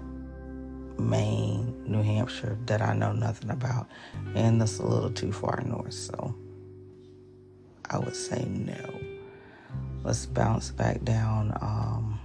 Maine, 0.99 1.83
New 1.87 2.03
Hampshire 2.03 2.57
that 2.65 2.81
I 2.81 2.93
know 2.93 3.11
nothing 3.11 3.49
about, 3.49 3.87
and 4.35 4.61
that's 4.61 4.79
a 4.79 4.85
little 4.85 5.09
too 5.09 5.31
far 5.31 5.61
north. 5.65 5.93
So 5.93 6.35
I 7.89 7.97
would 7.97 8.15
say 8.15 8.45
no. 8.45 8.99
Let's 10.03 10.25
bounce 10.25 10.71
back 10.71 11.03
down. 11.03 11.57
Um, 11.61 12.19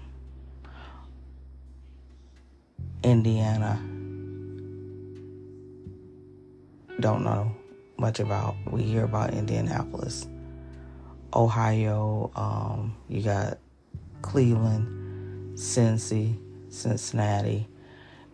Indiana. 3.03 3.79
Don't 7.01 7.25
know 7.25 7.55
much 7.99 8.21
about. 8.21 8.57
We 8.71 8.83
hear 8.83 9.05
about 9.05 9.35
Indianapolis. 9.35 10.27
Ohio, 11.35 12.31
um, 12.37 12.97
you 13.09 13.23
got 13.23 13.59
Cleveland, 14.25 15.59
Cincy, 15.59 16.39
Cincinnati, 16.71 17.69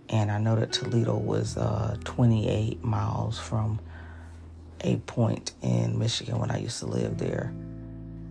and 0.09 0.31
I 0.31 0.39
know 0.39 0.55
that 0.57 0.73
Toledo 0.73 1.17
was 1.17 1.57
uh, 1.57 1.97
28 2.05 2.83
miles 2.85 3.39
from 3.39 3.81
a 4.83 4.97
point 4.99 5.53
in 5.63 5.99
Michigan 5.99 6.39
when 6.39 6.51
I 6.51 6.59
used 6.59 6.79
to 6.79 6.87
live 6.87 7.19
there. 7.19 7.53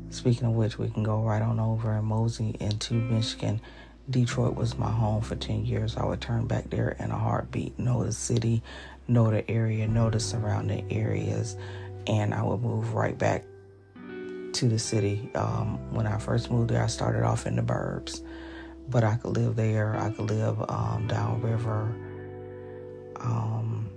Speaking 0.10 0.48
of 0.48 0.54
which, 0.54 0.80
we 0.80 0.90
can 0.90 1.04
go 1.04 1.22
right 1.22 1.42
on 1.42 1.60
over 1.60 1.94
and 1.94 2.08
mosey 2.08 2.56
into 2.60 2.94
Michigan 2.94 3.62
Detroit 4.10 4.56
was 4.56 4.76
my 4.76 4.90
home 4.90 5.22
for 5.22 5.36
10 5.36 5.66
years. 5.66 5.96
I 5.96 6.06
would 6.06 6.20
turn 6.20 6.48
back 6.48 6.70
there 6.72 6.96
in 7.00 7.12
a 7.12 7.18
heartbeat, 7.18 7.78
know 7.78 8.04
the 8.04 8.12
city, 8.12 8.64
know 9.08 9.30
the 9.30 9.50
area, 9.50 9.88
know 9.88 10.10
the 10.10 10.20
surrounding 10.20 10.92
areas, 10.92 11.58
and 12.08 12.34
I 12.34 12.42
would 12.42 12.62
move 12.62 12.96
right 12.96 13.16
back 13.16 13.44
to 14.60 14.68
the 14.68 14.80
city. 14.80 15.30
Um, 15.36 15.94
when 15.94 16.08
I 16.08 16.18
first 16.18 16.52
moved 16.52 16.70
there, 16.70 16.84
I 16.84 16.88
started 16.88 17.24
off 17.24 17.46
in 17.46 17.56
the 17.56 17.62
burbs, 17.62 18.24
but 18.90 19.04
I 19.04 19.16
could 19.16 19.36
live 19.36 19.56
there. 19.56 19.96
I 19.98 20.10
could 20.12 20.30
live 20.30 20.62
um, 20.70 21.08
downriver. 21.08 21.96
Um, 23.18 23.90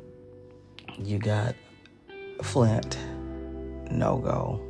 you 0.99 1.19
got 1.19 1.55
Flint, 2.43 2.99
no 3.91 4.19
go 4.19 4.61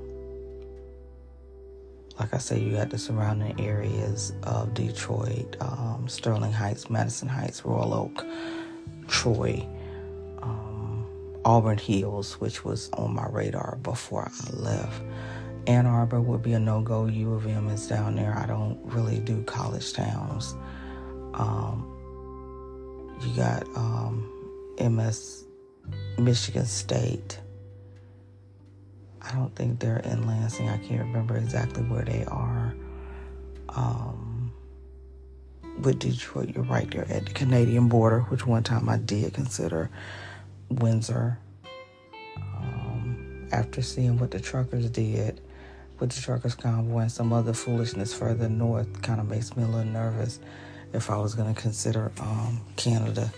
like 2.19 2.35
I 2.35 2.39
said, 2.39 2.63
you 2.63 2.73
got 2.73 2.91
the 2.91 2.99
surrounding 2.99 3.59
areas 3.61 4.33
of 4.43 4.75
Detroit, 4.75 5.57
um, 5.61 6.07
Sterling 6.09 6.53
Heights, 6.53 6.91
Madison 6.91 7.29
Heights, 7.29 7.65
Royal 7.65 7.95
Oak, 7.95 8.25
Troy, 9.09 9.67
um, 10.43 11.07
Auburn 11.45 11.79
Hills, 11.79 12.41
which 12.41 12.65
was 12.65 12.91
on 12.91 13.15
my 13.15 13.27
radar 13.29 13.79
before 13.83 14.31
I 14.31 14.51
left. 14.53 15.03
Ann 15.67 15.87
Arbor 15.87 16.21
would 16.21 16.43
be 16.43 16.55
a 16.55 16.59
no 16.59 16.81
go. 16.81 17.07
U 17.07 17.35
of 17.35 17.47
M 17.47 17.69
is 17.69 17.87
down 17.87 18.17
there. 18.17 18.37
I 18.37 18.47
don't 18.47 18.79
really 18.85 19.19
do 19.19 19.43
college 19.45 19.93
towns. 19.93 20.55
Um, 21.35 21.89
you 23.21 23.37
got 23.37 23.67
MS, 24.81 25.45
um, 25.87 26.25
Michigan 26.25 26.67
State. 26.67 27.39
I 29.21 29.33
don't 29.33 29.55
think 29.55 29.79
they're 29.79 29.99
in 29.99 30.27
Lansing. 30.27 30.69
I 30.69 30.79
can't 30.79 31.01
remember 31.03 31.37
exactly 31.37 31.85
where 31.85 32.05
they 32.05 32.25
are. 32.25 32.75
Um, 33.69 34.53
with 35.81 36.01
Detroit, 36.01 36.51
you're 36.55 36.65
right 36.65 36.91
there 36.91 37.07
at 37.09 37.27
the 37.27 37.33
Canadian 37.33 37.89
border, 37.89 38.21
which 38.23 38.47
one 38.47 38.65
time 38.65 38.89
I 38.89 38.97
did 38.97 39.33
consider 39.33 39.91
Windsor. 40.69 41.39
Um, 42.37 43.49
after 43.53 43.81
seeing 43.81 44.19
what 44.19 44.33
the 44.33 44.41
truckers 44.41 44.91
did 44.91 45.41
with 46.03 46.11
the 46.11 46.21
truckers 46.21 46.57
convoy 46.57 47.03
and 47.03 47.13
some 47.13 47.33
other 47.33 47.53
foolishness 47.53 48.13
further 48.13 48.49
north, 48.49 49.01
kind 49.03 49.21
of 49.21 49.31
makes 49.31 49.57
me 49.57 49.63
a 49.63 49.67
little 49.67 49.85
nervous 49.85 50.41
if 50.93 51.09
I 51.09 51.17
was 51.17 51.37
going 51.37 51.55
to 51.55 51.61
consider 51.61 52.11
um, 52.19 52.61
Canada. 52.75 53.33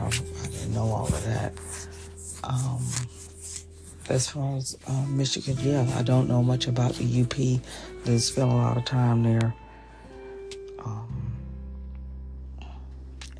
I 0.00 0.08
didn't 0.08 0.72
know 0.72 0.86
all 0.86 1.08
of 1.08 1.24
that. 1.26 1.52
Um, 2.42 2.82
as 4.08 4.30
far 4.30 4.56
as 4.56 4.78
uh, 4.86 5.04
Michigan, 5.08 5.58
yeah, 5.60 5.86
I 5.94 6.02
don't 6.02 6.26
know 6.26 6.42
much 6.42 6.68
about 6.68 6.94
the 6.94 7.20
UP. 7.20 7.36
Just 8.06 8.32
spent 8.32 8.50
a 8.50 8.54
lot 8.54 8.78
of 8.78 8.86
time 8.86 9.22
there. 9.22 9.54
Um, 10.86 11.36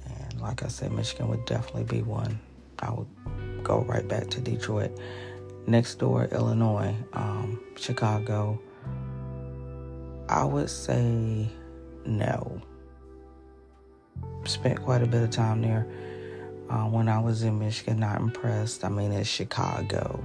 and 0.05 0.41
like 0.43 0.62
I 0.62 0.69
said, 0.69 0.93
Michigan 0.93 1.29
would 1.29 1.47
definitely 1.47 1.85
be 1.85 2.03
one. 2.03 2.39
I 2.81 2.91
would 2.93 3.09
go 3.62 3.81
right 3.85 4.07
back 4.07 4.29
to 4.29 4.41
Detroit. 4.41 4.91
Next 5.68 5.96
door, 5.96 6.29
Illinois, 6.31 6.94
um, 7.12 7.61
Chicago, 7.74 8.61
I 10.29 10.44
would 10.44 10.70
say 10.70 11.48
no. 12.05 12.62
Spent 14.44 14.81
quite 14.81 15.02
a 15.02 15.07
bit 15.07 15.24
of 15.24 15.31
time 15.31 15.62
there 15.62 15.88
uh, 16.70 16.85
when 16.85 17.09
I 17.09 17.18
was 17.18 17.42
in 17.42 17.59
Michigan. 17.59 17.98
Not 17.98 18.20
impressed. 18.20 18.85
I 18.85 18.90
mean, 18.90 19.11
it's 19.11 19.29
Chicago, 19.29 20.22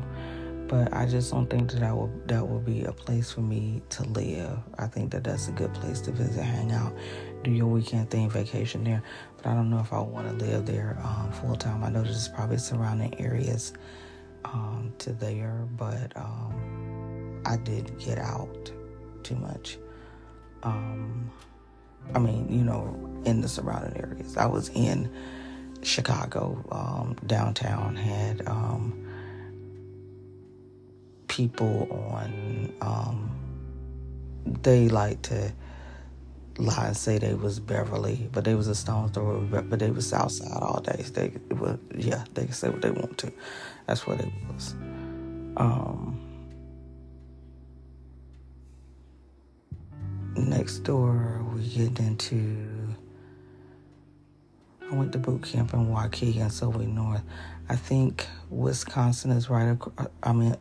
but 0.68 0.94
I 0.94 1.08
just 1.08 1.32
don't 1.32 1.50
think 1.50 1.72
that 1.72 1.80
that 1.80 1.98
would 1.98 2.28
that 2.28 2.48
would 2.48 2.64
be 2.64 2.84
a 2.84 2.92
place 2.92 3.32
for 3.32 3.42
me 3.42 3.82
to 3.90 4.04
live. 4.10 4.60
I 4.78 4.86
think 4.86 5.10
that 5.12 5.24
that's 5.24 5.48
a 5.48 5.52
good 5.54 5.74
place 5.74 6.02
to 6.02 6.12
visit, 6.12 6.44
hang 6.44 6.72
out, 6.72 6.96
do 7.44 7.50
your 7.50 7.66
weekend 7.66 8.12
thing, 8.12 8.30
vacation 8.30 8.84
there. 8.84 9.02
But 9.38 9.48
I 9.48 9.56
don't 9.56 9.72
know 9.72 9.80
if 9.80 9.92
I 9.92 10.02
want 10.02 10.28
to 10.28 10.46
live 10.46 10.68
there 10.68 11.00
um, 11.04 11.32
full 11.32 11.56
time. 11.56 11.84
I 11.84 11.90
know 11.90 12.04
there's 12.04 12.28
probably 12.28 12.60
surrounding 12.60 13.20
areas 13.20 13.74
um, 14.46 14.94
to 15.00 15.14
there, 15.14 15.68
but 15.78 16.16
um, 16.16 17.42
I 17.46 17.58
did 17.58 17.98
get 18.00 18.18
out 18.18 18.72
too 19.24 19.36
much. 19.36 19.78
Um, 20.64 21.32
I 22.14 22.20
mean, 22.20 22.48
you 22.50 22.64
know, 22.64 22.96
in 23.26 23.42
the 23.42 23.48
surrounding 23.48 24.02
areas. 24.02 24.38
I 24.38 24.46
was 24.46 24.70
in 24.70 25.12
Chicago, 25.84 26.64
um, 26.72 27.16
downtown, 27.26 27.96
had 27.96 28.48
um, 28.48 29.08
people 31.28 31.88
on, 31.92 32.74
um, 32.82 33.32
they 34.64 34.90
like 34.90 35.22
to 35.24 35.52
lie 36.58 36.88
and 36.88 36.98
say 36.98 37.18
they 37.18 37.34
was 37.34 37.60
Beverly, 37.60 38.30
but 38.32 38.44
they 38.44 38.56
was 38.56 38.68
a 38.68 38.76
stone 38.76 39.10
throw, 39.10 39.42
but 39.42 39.80
they 39.80 39.92
was 39.92 40.08
Southside 40.08 40.52
all 40.52 40.82
day. 40.82 41.04
They, 41.14 41.32
were, 41.56 41.80
yeah, 41.96 42.24
they 42.34 42.46
can 42.46 42.54
say 42.54 42.70
what 42.70 42.82
they 42.82 42.92
want 42.92 43.18
to. 43.20 43.32
That's 43.88 44.06
what 44.06 44.20
it 44.20 44.30
was. 44.48 44.74
Um, 45.58 46.20
next 50.36 50.80
door, 50.80 51.44
we 51.54 51.68
get 51.68 52.00
into. 52.00 52.68
I 54.90 54.96
went 54.96 55.14
to 55.14 55.20
boot 55.20 55.44
camp 55.44 55.74
in 55.74 55.88
Waukegan, 55.88 56.52
so 56.52 56.70
we 56.70 56.86
north. 56.86 57.24
I 57.70 57.76
think 57.76 58.28
Wisconsin 58.50 59.32
is 59.32 59.50
right. 59.50 59.70
Across, 59.70 60.08
I 60.22 60.34
mean, 60.34 60.56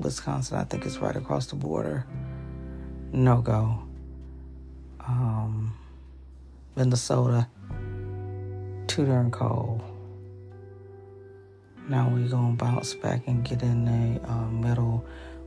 Wisconsin, 0.00 0.58
I 0.58 0.64
think, 0.64 0.86
it's 0.86 0.98
right 0.98 1.16
across 1.16 1.46
the 1.46 1.56
border. 1.56 2.06
No 3.12 3.40
go. 3.40 3.82
Um, 5.00 5.76
Minnesota, 6.76 7.48
too 8.86 9.06
darn 9.06 9.30
cold. 9.30 9.82
Now 11.88 12.08
we're 12.08 12.28
gonna 12.28 12.54
bounce 12.54 12.94
back 12.94 13.26
and 13.26 13.44
get 13.44 13.62
in 13.62 13.84
the 13.84 14.30
uh, 14.30 14.46
middle. 14.46 15.04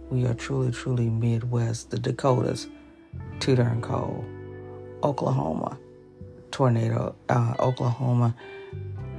We 0.09 0.25
are 0.25 0.33
truly, 0.33 0.71
truly 0.71 1.09
Midwest. 1.09 1.91
The 1.91 1.97
Dakotas, 1.97 2.67
too 3.39 3.55
darn 3.55 3.81
cold. 3.81 4.25
Oklahoma, 5.03 5.77
tornado. 6.51 7.15
Uh, 7.29 7.53
Oklahoma, 7.59 8.35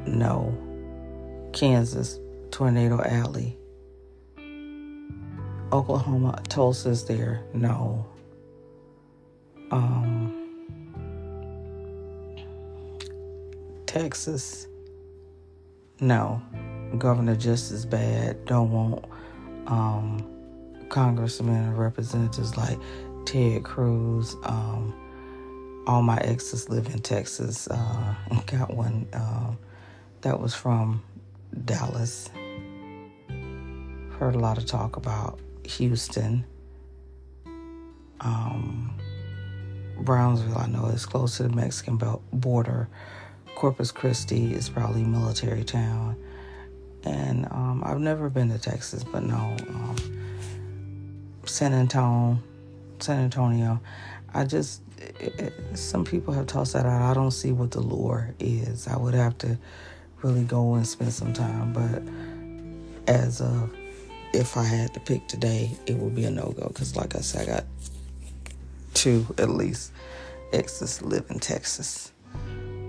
no. 0.06 0.52
Kansas, 1.52 2.18
tornado 2.50 3.00
alley. 3.02 3.56
Oklahoma, 5.74 6.40
Tulsa's 6.48 7.04
there, 7.04 7.42
no. 7.52 8.06
Um, 9.72 10.32
Texas, 13.84 14.68
no. 15.98 16.40
Governor 16.96 17.34
just 17.34 17.72
as 17.72 17.84
bad. 17.84 18.44
Don't 18.44 18.70
want 18.70 19.04
um, 19.66 20.24
congressmen 20.90 21.56
and 21.56 21.76
representatives 21.76 22.56
like 22.56 22.78
Ted 23.26 23.64
Cruz. 23.64 24.36
Um, 24.44 24.94
all 25.88 26.02
my 26.02 26.18
exes 26.18 26.68
live 26.68 26.86
in 26.86 27.00
Texas. 27.00 27.66
Uh, 27.66 28.14
got 28.46 28.72
one 28.72 29.08
um, 29.12 29.58
that 30.20 30.38
was 30.38 30.54
from 30.54 31.02
Dallas. 31.64 32.30
Heard 34.20 34.36
a 34.36 34.38
lot 34.38 34.56
of 34.56 34.66
talk 34.66 34.96
about 34.96 35.40
Houston. 35.66 36.44
Um, 38.20 38.94
Brownsville, 39.98 40.58
I 40.58 40.66
know, 40.66 40.86
is 40.86 41.06
close 41.06 41.36
to 41.38 41.44
the 41.44 41.48
Mexican 41.50 42.00
border. 42.32 42.88
Corpus 43.54 43.92
Christi 43.92 44.52
is 44.54 44.68
probably 44.68 45.02
a 45.02 45.06
military 45.06 45.64
town. 45.64 46.16
And 47.04 47.46
um, 47.46 47.82
I've 47.84 48.00
never 48.00 48.30
been 48.30 48.50
to 48.50 48.58
Texas, 48.58 49.04
but 49.04 49.22
no. 49.22 49.56
Um, 49.68 49.96
San 51.44 51.72
Antonio, 51.72 52.42
San 53.00 53.20
Antonio. 53.20 53.80
I 54.32 54.44
just, 54.44 54.82
it, 54.98 55.38
it, 55.38 55.78
some 55.78 56.04
people 56.04 56.32
have 56.34 56.46
tossed 56.46 56.72
that 56.72 56.86
out. 56.86 57.02
I 57.02 57.14
don't 57.14 57.30
see 57.30 57.52
what 57.52 57.70
the 57.70 57.80
lure 57.80 58.34
is. 58.40 58.88
I 58.88 58.96
would 58.96 59.14
have 59.14 59.36
to 59.38 59.58
really 60.22 60.44
go 60.44 60.74
and 60.74 60.86
spend 60.86 61.12
some 61.12 61.32
time. 61.32 61.72
But 61.72 62.02
as 63.06 63.40
of 63.40 63.70
if 64.34 64.56
I 64.56 64.64
had 64.64 64.92
to 64.94 65.00
pick 65.00 65.28
today, 65.28 65.70
it 65.86 65.96
would 65.96 66.14
be 66.14 66.24
a 66.24 66.30
no 66.30 66.52
go. 66.56 66.66
Because, 66.68 66.96
like 66.96 67.14
I 67.14 67.20
said, 67.20 67.48
I 67.48 67.52
got 67.52 67.64
two 68.92 69.26
at 69.38 69.48
least 69.48 69.92
exes 70.52 71.02
live 71.02 71.24
in 71.30 71.38
Texas. 71.38 72.12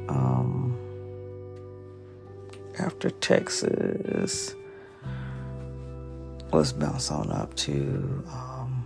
Um, 0.09 0.77
after 2.79 3.09
Texas, 3.09 4.55
let's 6.51 6.71
bounce 6.71 7.11
on 7.11 7.31
up 7.31 7.55
to 7.57 8.23
um, 8.31 8.85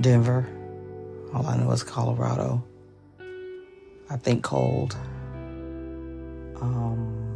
Denver. 0.00 0.46
All 1.32 1.46
I 1.46 1.56
know 1.56 1.70
is 1.70 1.82
Colorado. 1.82 2.64
I 4.10 4.16
think 4.16 4.42
cold. 4.42 4.96
Um, 6.60 7.27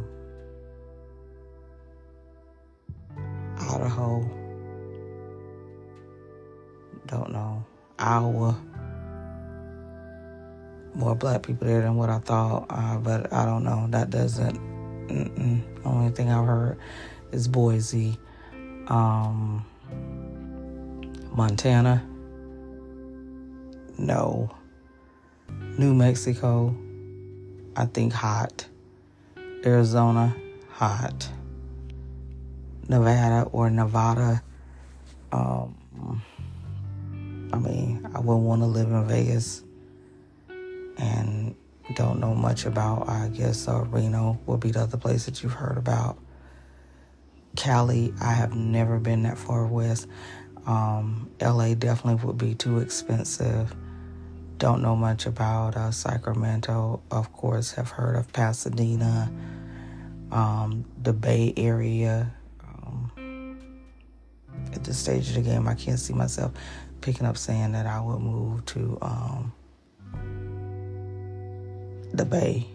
Idaho. 3.75 4.21
Don't 7.07 7.31
know. 7.31 7.65
Iowa. 7.97 8.59
More 10.95 11.15
black 11.15 11.43
people 11.43 11.67
there 11.67 11.81
than 11.81 11.95
what 11.95 12.09
I 12.09 12.19
thought, 12.19 12.67
uh, 12.69 12.97
but 12.97 13.33
I 13.33 13.45
don't 13.45 13.63
know. 13.63 13.87
That 13.89 14.09
doesn't. 14.09 14.55
Mm-mm. 15.07 15.61
Only 15.85 16.11
thing 16.11 16.29
I've 16.29 16.45
heard 16.45 16.77
is 17.31 17.47
Boise, 17.47 18.17
um, 18.87 19.65
Montana. 21.35 22.05
No. 23.97 24.49
New 25.77 25.93
Mexico, 25.93 26.75
I 27.75 27.85
think 27.85 28.13
hot. 28.13 28.67
Arizona, 29.65 30.35
hot. 30.69 31.29
Nevada 32.87 33.49
or 33.51 33.69
Nevada. 33.69 34.43
Um, 35.31 35.75
I 37.53 37.57
mean, 37.57 38.07
I 38.13 38.19
wouldn't 38.19 38.45
want 38.45 38.61
to 38.61 38.67
live 38.67 38.87
in 38.87 39.07
Vegas 39.07 39.63
and 40.97 41.55
don't 41.95 42.19
know 42.19 42.33
much 42.33 42.65
about. 42.65 43.07
I 43.09 43.29
guess 43.29 43.67
uh, 43.67 43.83
Reno 43.83 44.39
would 44.45 44.59
be 44.59 44.71
the 44.71 44.81
other 44.81 44.97
place 44.97 45.25
that 45.25 45.43
you've 45.43 45.53
heard 45.53 45.77
about. 45.77 46.17
Cali, 47.55 48.13
I 48.19 48.33
have 48.33 48.55
never 48.55 48.99
been 48.99 49.23
that 49.23 49.37
far 49.37 49.67
west. 49.67 50.07
Um, 50.65 51.29
LA 51.41 51.75
definitely 51.75 52.25
would 52.25 52.37
be 52.37 52.55
too 52.55 52.79
expensive. 52.79 53.75
Don't 54.57 54.81
know 54.81 54.95
much 54.95 55.25
about 55.25 55.75
uh, 55.75 55.91
Sacramento. 55.91 57.01
Of 57.11 57.33
course, 57.33 57.73
have 57.73 57.89
heard 57.89 58.15
of 58.15 58.31
Pasadena, 58.33 59.31
um, 60.31 60.85
the 61.01 61.13
Bay 61.13 61.53
Area 61.57 62.33
at 64.83 64.87
this 64.87 64.99
stage 64.99 65.29
of 65.29 65.35
the 65.35 65.41
game, 65.41 65.65
I 65.65 65.75
can't 65.75 65.97
see 65.97 66.13
myself 66.13 66.51
picking 66.99 67.25
up 67.25 67.37
saying 67.37 67.71
that 67.71 67.85
I 67.85 68.01
would 68.01 68.19
move 68.19 68.65
to 68.65 68.97
um, 69.01 69.53
the 72.11 72.25
Bay, 72.25 72.67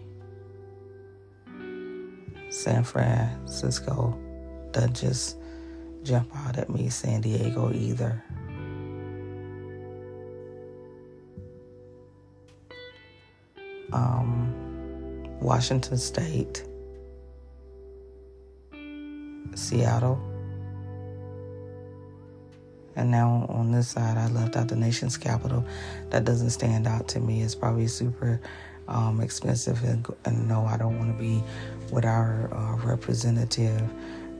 San 2.49 2.83
Francisco. 2.83 4.19
Doesn't 4.71 4.95
just 4.95 5.37
jump 6.01 6.35
out 6.35 6.57
at 6.57 6.67
me, 6.71 6.89
San 6.89 7.21
Diego 7.21 7.71
either. 7.71 8.23
Um, 13.93 15.27
Washington 15.41 15.97
State, 15.99 16.63
Seattle. 19.53 20.28
And 22.99 23.11
now 23.11 23.45
on 23.47 23.71
this 23.71 23.87
side, 23.87 24.17
I 24.17 24.27
left 24.27 24.57
out 24.57 24.67
the 24.67 24.75
nation's 24.75 25.15
capital. 25.15 25.65
That 26.09 26.25
doesn't 26.25 26.49
stand 26.49 26.85
out 26.85 27.07
to 27.09 27.21
me. 27.21 27.41
It's 27.41 27.55
probably 27.55 27.87
super 27.87 28.41
um, 28.89 29.21
expensive. 29.21 29.81
And, 29.85 30.05
and, 30.25 30.49
no, 30.49 30.65
I 30.65 30.75
don't 30.75 30.99
want 30.99 31.17
to 31.17 31.17
be 31.17 31.41
with 31.93 32.03
our 32.03 32.53
uh, 32.53 32.75
representative 32.85 33.89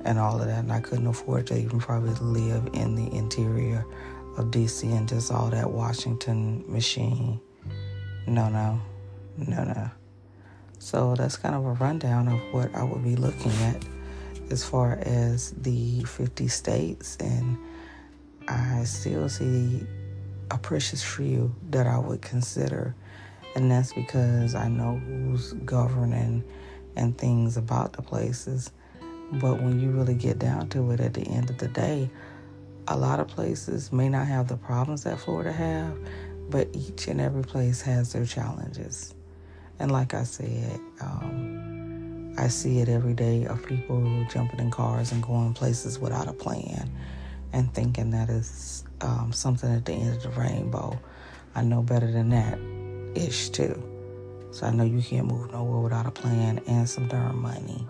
and 0.03 0.19
all 0.19 0.41
of 0.41 0.47
that. 0.47 0.59
And 0.59 0.73
I 0.73 0.81
couldn't 0.81 1.07
afford 1.07 1.47
to 1.47 1.57
even 1.57 1.79
probably 1.79 2.13
live 2.15 2.67
in 2.73 2.95
the 2.95 3.09
interior 3.15 3.85
of 4.35 4.47
DC 4.47 4.83
and 4.83 5.07
just 5.07 5.31
all 5.31 5.49
that 5.51 5.71
Washington 5.71 6.65
machine. 6.67 7.39
No, 8.27 8.49
no, 8.49 8.81
no, 9.37 9.63
no. 9.63 9.89
So 10.79 11.15
that's 11.15 11.37
kind 11.37 11.55
of 11.55 11.65
a 11.65 11.71
rundown 11.73 12.27
of 12.27 12.41
what 12.51 12.75
I 12.75 12.83
would 12.83 13.05
be 13.05 13.15
looking 13.15 13.53
at 13.63 13.85
as 14.51 14.65
far 14.65 14.99
as 15.03 15.51
the 15.51 16.03
50 16.03 16.49
states. 16.49 17.15
And 17.21 17.57
I 18.49 18.83
still 18.83 19.29
see 19.29 19.85
a 20.49 20.57
precious 20.57 21.03
few 21.03 21.55
that 21.69 21.85
I 21.85 21.99
would 21.99 22.21
consider. 22.23 22.95
And 23.55 23.69
that's 23.69 23.93
because 23.93 24.55
I 24.55 24.67
know 24.67 24.95
who's 25.05 25.53
governing 25.53 26.43
and 26.95 27.15
things 27.15 27.57
about 27.57 27.93
the 27.93 28.01
places. 28.01 28.71
But 29.33 29.61
when 29.61 29.79
you 29.79 29.91
really 29.91 30.15
get 30.15 30.39
down 30.39 30.69
to 30.69 30.89
it 30.91 30.99
at 30.99 31.13
the 31.13 31.21
end 31.21 31.51
of 31.51 31.59
the 31.59 31.67
day, 31.67 32.09
a 32.87 32.97
lot 32.97 33.19
of 33.19 33.27
places 33.27 33.91
may 33.91 34.09
not 34.09 34.25
have 34.25 34.47
the 34.47 34.57
problems 34.57 35.03
that 35.03 35.19
Florida 35.19 35.51
have, 35.51 35.95
but 36.49 36.67
each 36.73 37.07
and 37.07 37.21
every 37.21 37.43
place 37.43 37.81
has 37.81 38.13
their 38.13 38.25
challenges. 38.25 39.13
And 39.77 39.91
like 39.91 40.15
I 40.15 40.23
said, 40.23 40.79
um, 41.01 42.33
I 42.35 42.47
see 42.47 42.79
it 42.79 42.89
every 42.89 43.13
day 43.13 43.45
of 43.45 43.63
people 43.63 44.25
jumping 44.31 44.59
in 44.59 44.71
cars 44.71 45.11
and 45.11 45.21
going 45.21 45.53
places 45.53 45.99
without 45.99 46.27
a 46.27 46.33
plan 46.33 46.89
and 47.53 47.73
thinking 47.73 48.11
that 48.11 48.29
is 48.29 48.83
um, 49.01 49.31
something 49.33 49.73
at 49.73 49.85
the 49.85 49.93
end 49.93 50.17
of 50.17 50.23
the 50.23 50.29
rainbow. 50.29 50.99
I 51.55 51.63
know 51.63 51.81
better 51.81 52.11
than 52.11 52.29
that 52.29 52.59
ish 53.15 53.49
too. 53.49 53.81
So 54.51 54.65
I 54.65 54.71
know 54.71 54.83
you 54.83 55.01
can't 55.01 55.27
move 55.27 55.51
nowhere 55.51 55.79
without 55.81 56.05
a 56.05 56.11
plan 56.11 56.61
and 56.67 56.89
some 56.89 57.07
darn 57.07 57.37
money. 57.37 57.85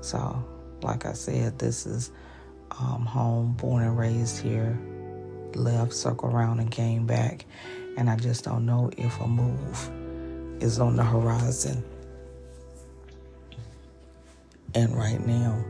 So, 0.00 0.44
like 0.82 1.06
I 1.06 1.12
said, 1.12 1.58
this 1.58 1.86
is 1.86 2.10
um, 2.72 3.06
home, 3.06 3.52
born 3.52 3.84
and 3.84 3.96
raised 3.96 4.42
here, 4.42 4.76
left, 5.54 5.92
circle 5.92 6.30
around, 6.30 6.58
and 6.58 6.70
came 6.70 7.06
back. 7.06 7.44
And 7.96 8.10
I 8.10 8.16
just 8.16 8.44
don't 8.44 8.66
know 8.66 8.90
if 8.96 9.20
a 9.20 9.28
move 9.28 9.90
is 10.60 10.80
on 10.80 10.96
the 10.96 11.04
horizon. 11.04 11.84
And 14.74 14.96
right 14.96 15.24
now, 15.24 15.62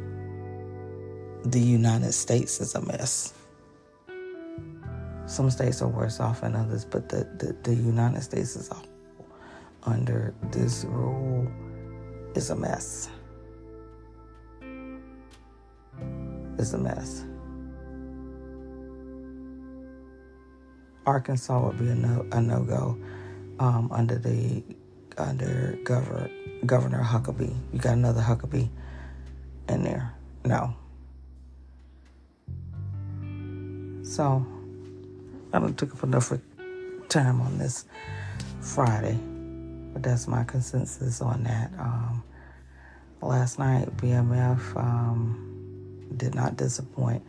the 1.45 1.61
United 1.61 2.13
States 2.13 2.61
is 2.61 2.75
a 2.75 2.81
mess. 2.83 3.35
Some 5.27 5.51
states 5.51 5.83
are 5.83 5.89
worse 5.89 6.21
off 6.21 6.43
than 6.43 6.55
others, 6.55 6.85
but 6.85 7.09
the, 7.09 7.25
the, 7.39 7.57
the 7.63 7.75
United 7.75 8.23
States 8.23 8.57
is 8.57 8.71
a 8.71 8.75
whole 8.75 8.87
under 9.85 10.35
this 10.51 10.85
rule 10.85 11.51
is 12.35 12.51
a 12.51 12.57
mess. 12.57 13.09
Is 16.59 16.75
a 16.75 16.79
mess. 16.79 17.25
Arkansas 21.07 21.67
would 21.67 21.79
be 21.79 21.89
a 21.89 21.95
no 21.95 22.25
a 22.31 22.41
no 22.41 22.63
go 22.63 22.97
um, 23.59 23.91
under 23.91 24.19
the 24.19 24.63
under 25.19 25.79
Governor 25.83 26.31
Governor 26.65 27.03
Huckabee. 27.03 27.55
You 27.73 27.79
got 27.81 27.95
another 27.95 28.21
Huckabee 28.21 28.69
in 29.69 29.83
there? 29.83 30.15
No. 30.45 30.77
So 34.13 34.45
I 35.55 35.59
don't 35.59 35.79
took 35.79 35.95
up 35.95 36.03
enough 36.03 36.35
time 37.09 37.41
on 37.41 37.57
this 37.57 37.87
Friday, 38.61 39.19
but 39.95 40.03
that's 40.03 40.29
my 40.29 40.45
consensus 40.45 41.23
on 41.23 41.45
that. 41.45 41.73
Um, 41.79 42.23
last 43.23 43.59
night, 43.59 43.89
BMF 43.97 44.77
um, 44.77 46.05
did 46.19 46.35
not 46.35 46.59
disappoint 46.59 47.25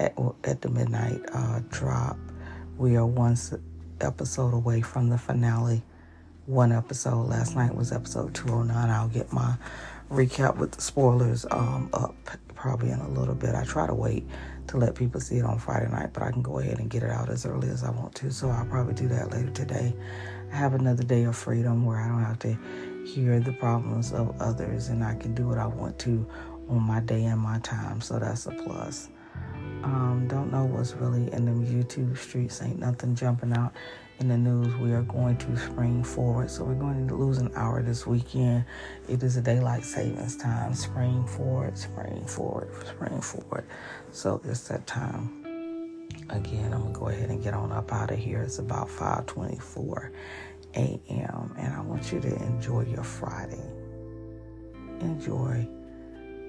at, 0.00 0.18
at 0.42 0.60
the 0.60 0.70
midnight 0.70 1.20
uh, 1.32 1.60
drop. 1.70 2.18
We 2.78 2.96
are 2.96 3.06
one 3.06 3.36
episode 4.00 4.54
away 4.54 4.80
from 4.80 5.10
the 5.10 5.18
finale. 5.18 5.84
One 6.46 6.72
episode. 6.72 7.28
Last 7.28 7.54
night 7.54 7.76
was 7.76 7.92
episode 7.92 8.34
209. 8.34 8.90
I'll 8.90 9.06
get 9.06 9.32
my 9.32 9.54
recap 10.10 10.56
with 10.56 10.72
the 10.72 10.82
spoilers 10.82 11.46
um, 11.52 11.90
up 11.92 12.16
probably 12.56 12.90
in 12.90 12.98
a 12.98 13.08
little 13.08 13.36
bit. 13.36 13.54
I 13.54 13.62
try 13.62 13.86
to 13.86 13.94
wait 13.94 14.26
to 14.68 14.76
let 14.76 14.94
people 14.94 15.20
see 15.20 15.38
it 15.38 15.44
on 15.44 15.58
Friday 15.58 15.90
night, 15.90 16.12
but 16.12 16.22
I 16.22 16.30
can 16.30 16.42
go 16.42 16.58
ahead 16.58 16.78
and 16.78 16.88
get 16.88 17.02
it 17.02 17.10
out 17.10 17.28
as 17.28 17.46
early 17.46 17.68
as 17.68 17.84
I 17.84 17.90
want 17.90 18.14
to. 18.16 18.30
So 18.30 18.48
I'll 18.48 18.66
probably 18.66 18.94
do 18.94 19.08
that 19.08 19.30
later 19.30 19.50
today. 19.50 19.94
I 20.52 20.56
have 20.56 20.74
another 20.74 21.02
day 21.02 21.24
of 21.24 21.36
freedom 21.36 21.84
where 21.84 21.98
I 21.98 22.08
don't 22.08 22.22
have 22.22 22.38
to 22.40 22.56
hear 23.04 23.40
the 23.40 23.52
problems 23.52 24.12
of 24.12 24.40
others 24.40 24.88
and 24.88 25.04
I 25.04 25.14
can 25.14 25.34
do 25.34 25.48
what 25.48 25.58
I 25.58 25.66
want 25.66 25.98
to 26.00 26.26
on 26.68 26.82
my 26.82 27.00
day 27.00 27.24
and 27.24 27.40
my 27.40 27.58
time. 27.58 28.00
So 28.00 28.18
that's 28.18 28.46
a 28.46 28.52
plus. 28.52 29.10
Um, 29.82 30.26
don't 30.28 30.50
know 30.50 30.64
what's 30.64 30.94
really 30.94 31.30
in 31.32 31.44
them 31.44 31.66
YouTube 31.66 32.16
streets. 32.16 32.62
Ain't 32.62 32.78
nothing 32.78 33.14
jumping 33.14 33.52
out 33.52 33.74
in 34.20 34.28
the 34.28 34.38
news, 34.38 34.74
we 34.76 34.92
are 34.92 35.02
going 35.02 35.36
to 35.38 35.56
spring 35.56 36.04
forward. 36.04 36.50
So 36.50 36.64
we're 36.64 36.74
going 36.74 37.08
to 37.08 37.14
lose 37.14 37.38
an 37.38 37.50
hour 37.56 37.82
this 37.82 38.06
weekend. 38.06 38.64
It 39.08 39.22
is 39.22 39.36
a 39.36 39.40
daylight 39.40 39.84
savings 39.84 40.36
time. 40.36 40.74
Spring 40.74 41.26
forward, 41.26 41.76
spring 41.76 42.24
forward, 42.26 42.70
spring 42.86 43.20
forward. 43.20 43.66
So 44.12 44.40
it's 44.44 44.68
that 44.68 44.86
time. 44.86 45.42
Again, 46.30 46.72
I'm 46.72 46.82
gonna 46.82 46.98
go 46.98 47.08
ahead 47.08 47.30
and 47.30 47.42
get 47.42 47.54
on 47.54 47.72
up 47.72 47.92
out 47.92 48.10
of 48.10 48.18
here. 48.18 48.40
It's 48.40 48.58
about 48.58 48.88
5:24 48.88 50.10
a.m. 50.74 51.54
and 51.58 51.74
I 51.74 51.80
want 51.80 52.12
you 52.12 52.20
to 52.20 52.34
enjoy 52.44 52.84
your 52.84 53.04
Friday. 53.04 53.62
Enjoy 55.00 55.68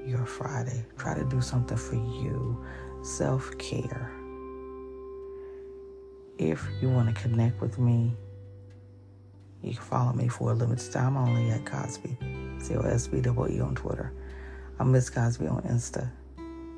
your 0.05 0.25
Friday. 0.25 0.85
Try 0.97 1.15
to 1.15 1.25
do 1.25 1.41
something 1.41 1.77
for 1.77 1.95
you. 1.95 2.63
Self 3.03 3.57
care 3.57 4.14
if 6.37 6.67
you 6.81 6.89
want 6.89 7.13
to 7.13 7.21
connect 7.21 7.61
with 7.61 7.79
me, 7.79 8.13
you 9.61 9.73
can 9.73 9.83
follow 9.83 10.13
me 10.13 10.27
for 10.27 10.51
a 10.51 10.53
limited 10.53 10.91
time 10.91 11.15
only 11.15 11.49
at 11.49 11.65
Cosby, 11.65 12.17
C 12.59 12.75
O 12.75 12.81
S 12.81 13.07
B 13.07 13.17
E 13.19 13.59
on 13.59 13.75
Twitter. 13.75 14.11
I'm 14.79 14.91
Miss 14.91 15.09
Cosby 15.09 15.47
on 15.47 15.61
Insta. 15.63 16.09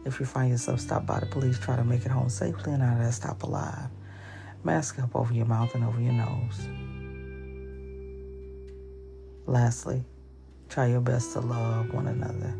If 0.05 0.19
you 0.19 0.25
find 0.25 0.51
yourself 0.51 0.79
stopped 0.79 1.05
by 1.05 1.19
the 1.19 1.25
police, 1.25 1.59
try 1.59 1.75
to 1.75 1.83
make 1.83 2.05
it 2.05 2.11
home 2.11 2.29
safely 2.29 2.73
and 2.73 2.83
out 2.83 2.97
of 2.97 3.03
that 3.03 3.13
stop 3.13 3.43
alive. 3.43 3.89
Mask 4.63 4.99
up 4.99 5.15
over 5.15 5.33
your 5.33 5.45
mouth 5.45 5.73
and 5.75 5.83
over 5.83 5.99
your 5.99 6.13
nose. 6.13 6.69
Lastly, 9.47 10.03
try 10.69 10.87
your 10.87 11.01
best 11.01 11.33
to 11.33 11.39
love 11.39 11.93
one 11.93 12.07
another. 12.07 12.53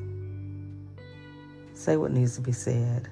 Say 1.73 1.95
what 1.95 2.11
needs 2.11 2.35
to 2.35 2.41
be 2.41 2.51
said, 2.51 3.07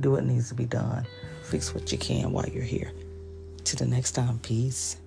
do 0.00 0.12
what 0.12 0.24
needs 0.24 0.48
to 0.50 0.54
be 0.54 0.66
done, 0.66 1.06
fix 1.42 1.74
what 1.74 1.90
you 1.90 1.98
can 1.98 2.30
while 2.30 2.48
you're 2.48 2.62
here. 2.62 2.92
The 3.74 3.86
next 3.86 4.12
time, 4.12 4.38
peace. 4.38 5.01